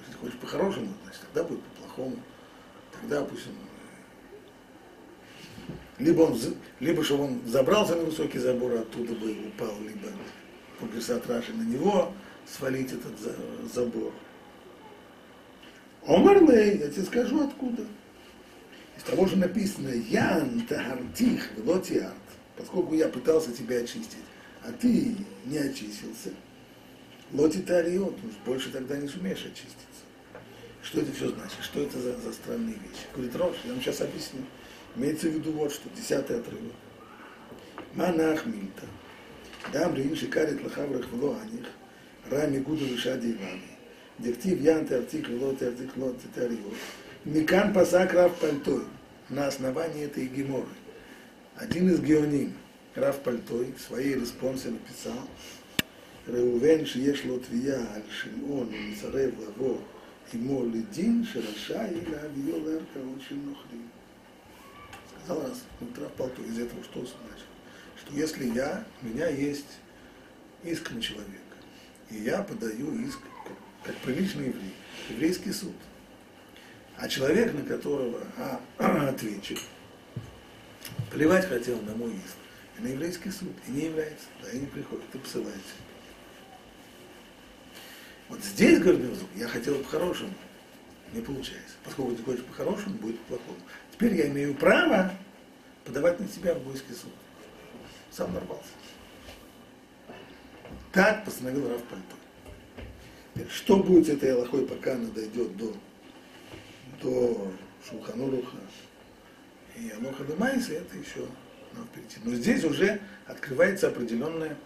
Если 0.00 0.18
хочешь 0.18 0.38
по-хорошему, 0.38 0.92
значит 1.04 1.22
тогда 1.22 1.48
будет 1.48 1.62
по-плохому. 1.64 2.16
Тогда 2.92 3.24
пусть 3.24 3.46
он 3.46 3.54
либо, 5.98 6.22
он, 6.22 6.38
либо 6.80 7.04
чтобы 7.04 7.24
он 7.24 7.40
забрался 7.46 7.96
на 7.96 8.04
высокий 8.04 8.38
забор, 8.38 8.72
оттуда 8.72 9.14
бы 9.14 9.32
упал, 9.48 9.74
либо 9.80 10.08
по 10.80 11.32
Раши 11.32 11.52
на 11.52 11.62
него 11.62 12.12
свалить 12.46 12.92
этот 12.92 13.14
забор. 13.72 14.12
Омарлей, 16.06 16.78
я 16.78 16.88
тебе 16.88 17.04
скажу 17.04 17.44
откуда. 17.44 17.84
Из 18.96 19.02
того 19.04 19.26
же 19.26 19.36
написано 19.36 19.88
Ян 19.88 20.62
Тахартих 20.68 21.52
Велотиарт, 21.56 22.14
поскольку 22.56 22.94
я 22.94 23.08
пытался 23.08 23.52
тебя 23.52 23.78
очистить, 23.78 24.18
а 24.64 24.72
ты 24.72 25.16
не 25.44 25.58
очистился. 25.58 26.30
Лоти 27.32 27.58
Тариот, 27.58 28.14
больше 28.44 28.70
тогда 28.70 28.96
не 28.96 29.08
сумеешь 29.08 29.44
очиститься. 29.44 29.76
Что 30.82 31.00
это 31.00 31.12
все 31.12 31.28
значит? 31.28 31.58
Что 31.62 31.80
это 31.80 31.98
за, 31.98 32.18
за 32.18 32.32
странные 32.32 32.74
вещи? 32.74 33.06
Говорит, 33.14 33.36
Рош, 33.36 33.56
я 33.64 33.72
вам 33.72 33.80
сейчас 33.80 34.00
объясню. 34.02 34.40
Имеется 34.96 35.28
в 35.28 35.32
виду 35.32 35.52
вот 35.52 35.72
что, 35.72 35.88
десятый 35.96 36.38
отрывок. 36.38 36.72
Манах 37.94 38.46
Мильта. 38.46 38.86
Дам 39.72 39.94
рин 39.94 40.16
шикарит 40.16 40.62
лахаврах 40.62 41.06
вло 41.10 41.36
аних. 41.40 41.66
Рами 42.30 42.58
гуду 42.58 42.84
вишади 42.84 43.30
ивами. 43.30 43.62
Дектив 44.18 44.60
янте 44.60 44.96
автик 44.96 45.28
вло 45.28 45.54
те 45.54 45.68
автик 45.68 45.96
лот 45.96 46.16
те 46.20 46.28
тарио. 46.40 46.70
Микан 47.24 47.72
пасак 47.72 48.12
рав 48.12 48.34
пальтой. 48.36 48.82
На 49.28 49.46
основании 49.46 50.04
этой 50.04 50.26
геморы. 50.26 50.66
Один 51.56 51.90
из 51.90 52.00
геоним, 52.00 52.54
Рав 52.94 53.20
Пальтой, 53.22 53.72
в 53.72 53.80
своей 53.80 54.14
респонсе 54.14 54.70
написал, 54.70 55.28
Реувен 56.26 56.86
шиеш 56.86 57.24
лотвия 57.24 57.78
аль 57.94 58.04
шимон 58.10 58.70
мицарев 58.70 59.34
лаво 59.38 59.78
имо 60.32 60.64
лидин 60.64 61.24
шерашай 61.24 61.94
лавио 61.94 62.58
лерка 62.58 62.98
очень 62.98 63.44
нохрим 63.44 63.91
казалось, 65.26 65.62
Митрапал, 65.80 66.28
то 66.28 66.42
из 66.42 66.58
этого 66.58 66.82
что 66.84 67.00
значит? 67.00 67.46
Что 67.96 68.14
если 68.14 68.46
я, 68.46 68.84
у 69.02 69.06
меня 69.06 69.28
есть 69.28 69.78
иск 70.64 70.88
человек 71.00 71.42
и 72.12 72.22
я 72.22 72.42
подаю 72.42 72.94
иск, 73.06 73.18
как, 73.84 73.96
приличный 73.96 74.48
еврей, 74.48 74.74
еврейский 75.08 75.52
суд. 75.52 75.74
А 76.96 77.08
человек, 77.08 77.54
на 77.54 77.62
которого 77.62 78.20
а, 78.36 78.60
ответчик, 79.08 79.58
плевать 81.10 81.46
хотел 81.46 81.80
на 81.82 81.94
мой 81.94 82.10
иск, 82.12 82.36
и 82.78 82.82
на 82.82 82.88
еврейский 82.88 83.30
суд, 83.30 83.52
и 83.66 83.70
не 83.70 83.86
является, 83.86 84.26
да, 84.42 84.50
и 84.50 84.58
не 84.58 84.66
приходит, 84.66 85.04
и 85.14 85.18
посылается. 85.18 85.74
Вот 88.28 88.42
здесь, 88.42 88.78
говорит 88.78 89.10
я 89.36 89.48
хотел 89.48 89.74
бы 89.76 89.84
хорошему, 89.84 90.32
не 91.12 91.20
получается. 91.20 91.74
Поскольку 91.84 92.14
ты 92.14 92.22
хочешь 92.22 92.44
по-хорошему, 92.44 92.96
будет 92.96 93.18
по-плохому. 93.20 93.58
Теперь 93.92 94.14
я 94.14 94.28
имею 94.28 94.54
право 94.54 95.12
подавать 95.84 96.20
на 96.20 96.28
себя 96.28 96.54
в 96.54 96.62
бойский 96.62 96.94
суд. 96.94 97.12
Сам 98.10 98.32
нарвался. 98.32 98.70
Так 100.92 101.24
постановил 101.24 101.68
Раф 101.68 101.82
Пальто. 101.84 103.48
Что 103.50 103.78
будет 103.78 104.06
с 104.06 104.10
этой 104.10 104.34
Аллахой, 104.34 104.66
пока 104.66 104.94
она 104.94 105.08
дойдет 105.08 105.56
до, 105.56 105.74
до 107.00 107.50
Шулхануруха 107.88 108.58
и 109.76 109.90
Алоха 109.90 110.24
Демайса, 110.24 110.74
это 110.74 110.98
еще 110.98 111.26
надо 111.72 111.88
перейти. 111.94 112.18
Но 112.24 112.34
здесь 112.34 112.62
уже 112.64 113.00
открывается 113.26 113.88
определенная, 113.88 114.56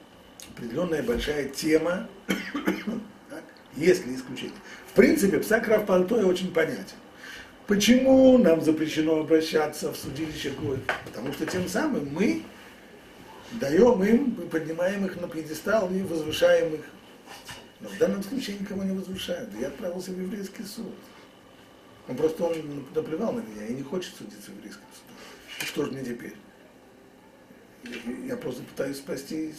определенная 0.50 1.02
большая 1.04 1.48
тема, 1.48 2.08
если 3.76 4.14
исключение. 4.14 4.56
В 4.88 4.92
принципе, 4.94 5.38
Псак 5.38 5.68
Раф 5.68 5.86
Пальто 5.86 6.16
очень 6.16 6.52
понятен. 6.52 6.96
Почему 7.66 8.38
нам 8.38 8.60
запрещено 8.62 9.20
обращаться 9.20 9.92
в 9.92 9.96
судилище 9.96 10.50
Гоев? 10.50 10.80
Потому 11.04 11.32
что 11.32 11.46
тем 11.46 11.68
самым 11.68 12.08
мы 12.12 12.42
даем 13.52 14.02
им, 14.04 14.36
мы 14.38 14.44
поднимаем 14.46 15.04
их 15.04 15.20
на 15.20 15.28
пьедестал 15.28 15.90
и 15.92 16.02
возвышаем 16.02 16.74
их. 16.74 16.84
Но 17.80 17.88
в 17.88 17.98
данном 17.98 18.22
случае 18.22 18.58
никого 18.58 18.84
не 18.84 18.96
возвышают. 18.96 19.50
Я 19.60 19.68
отправился 19.68 20.12
в 20.12 20.20
еврейский 20.20 20.62
суд. 20.62 20.94
Он 22.08 22.16
просто 22.16 22.44
он 22.44 22.86
наплевал 22.94 23.32
на 23.32 23.40
меня 23.40 23.66
и 23.66 23.74
не 23.74 23.82
хочет 23.82 24.14
судиться 24.14 24.50
в 24.50 24.56
еврейском 24.56 24.84
суде. 24.94 25.66
Что 25.66 25.84
же 25.84 25.90
мне 25.90 26.04
теперь? 26.04 26.34
Я 28.26 28.36
просто 28.36 28.62
пытаюсь 28.62 28.98
спасти, 28.98 29.52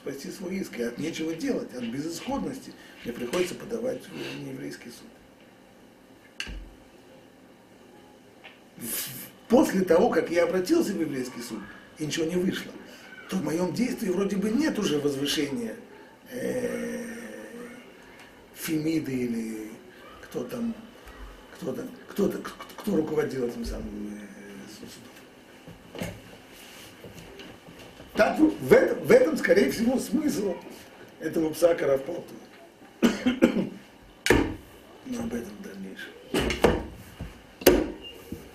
спасти 0.00 0.30
свой 0.30 0.56
иск. 0.56 0.78
И 0.78 0.82
от 0.82 0.98
нечего 0.98 1.34
делать, 1.34 1.74
от 1.74 1.84
безысходности 1.84 2.72
мне 3.04 3.12
приходится 3.12 3.54
подавать 3.54 4.02
в 4.08 4.44
нееврейский 4.44 4.90
суд. 4.90 5.08
после 9.48 9.82
того, 9.82 10.10
как 10.10 10.30
я 10.30 10.44
обратился 10.44 10.92
в 10.92 11.00
еврейский 11.00 11.40
суд, 11.40 11.60
и 11.98 12.06
ничего 12.06 12.26
не 12.26 12.36
вышло, 12.36 12.72
то 13.28 13.36
в 13.36 13.44
моем 13.44 13.72
действии 13.72 14.08
вроде 14.08 14.36
бы 14.36 14.50
нет 14.50 14.78
уже 14.78 14.98
возвышения 14.98 15.76
э, 16.30 17.04
Фемиды 18.54 19.12
или 19.12 19.70
кто 20.22 20.44
там, 20.44 20.74
кто, 21.54 21.72
там, 21.72 21.88
кто, 22.08 22.28
кто, 22.28 22.52
кто 22.76 22.96
руководил 22.96 23.46
этим 23.46 23.64
самым 23.64 24.14
э, 24.14 24.26
судом. 24.68 25.15
Так, 28.16 28.38
в, 28.38 28.72
этом, 28.72 28.98
в 29.00 29.10
этом, 29.10 29.36
скорее 29.36 29.70
всего, 29.70 29.98
смысл 29.98 30.54
этого 31.20 31.50
пса 31.50 31.74
Карапалту. 31.74 32.32
Но 33.02 33.10
об 35.20 35.34
этом 35.34 35.52
в 35.58 35.62
дальнейшем. 35.62 36.65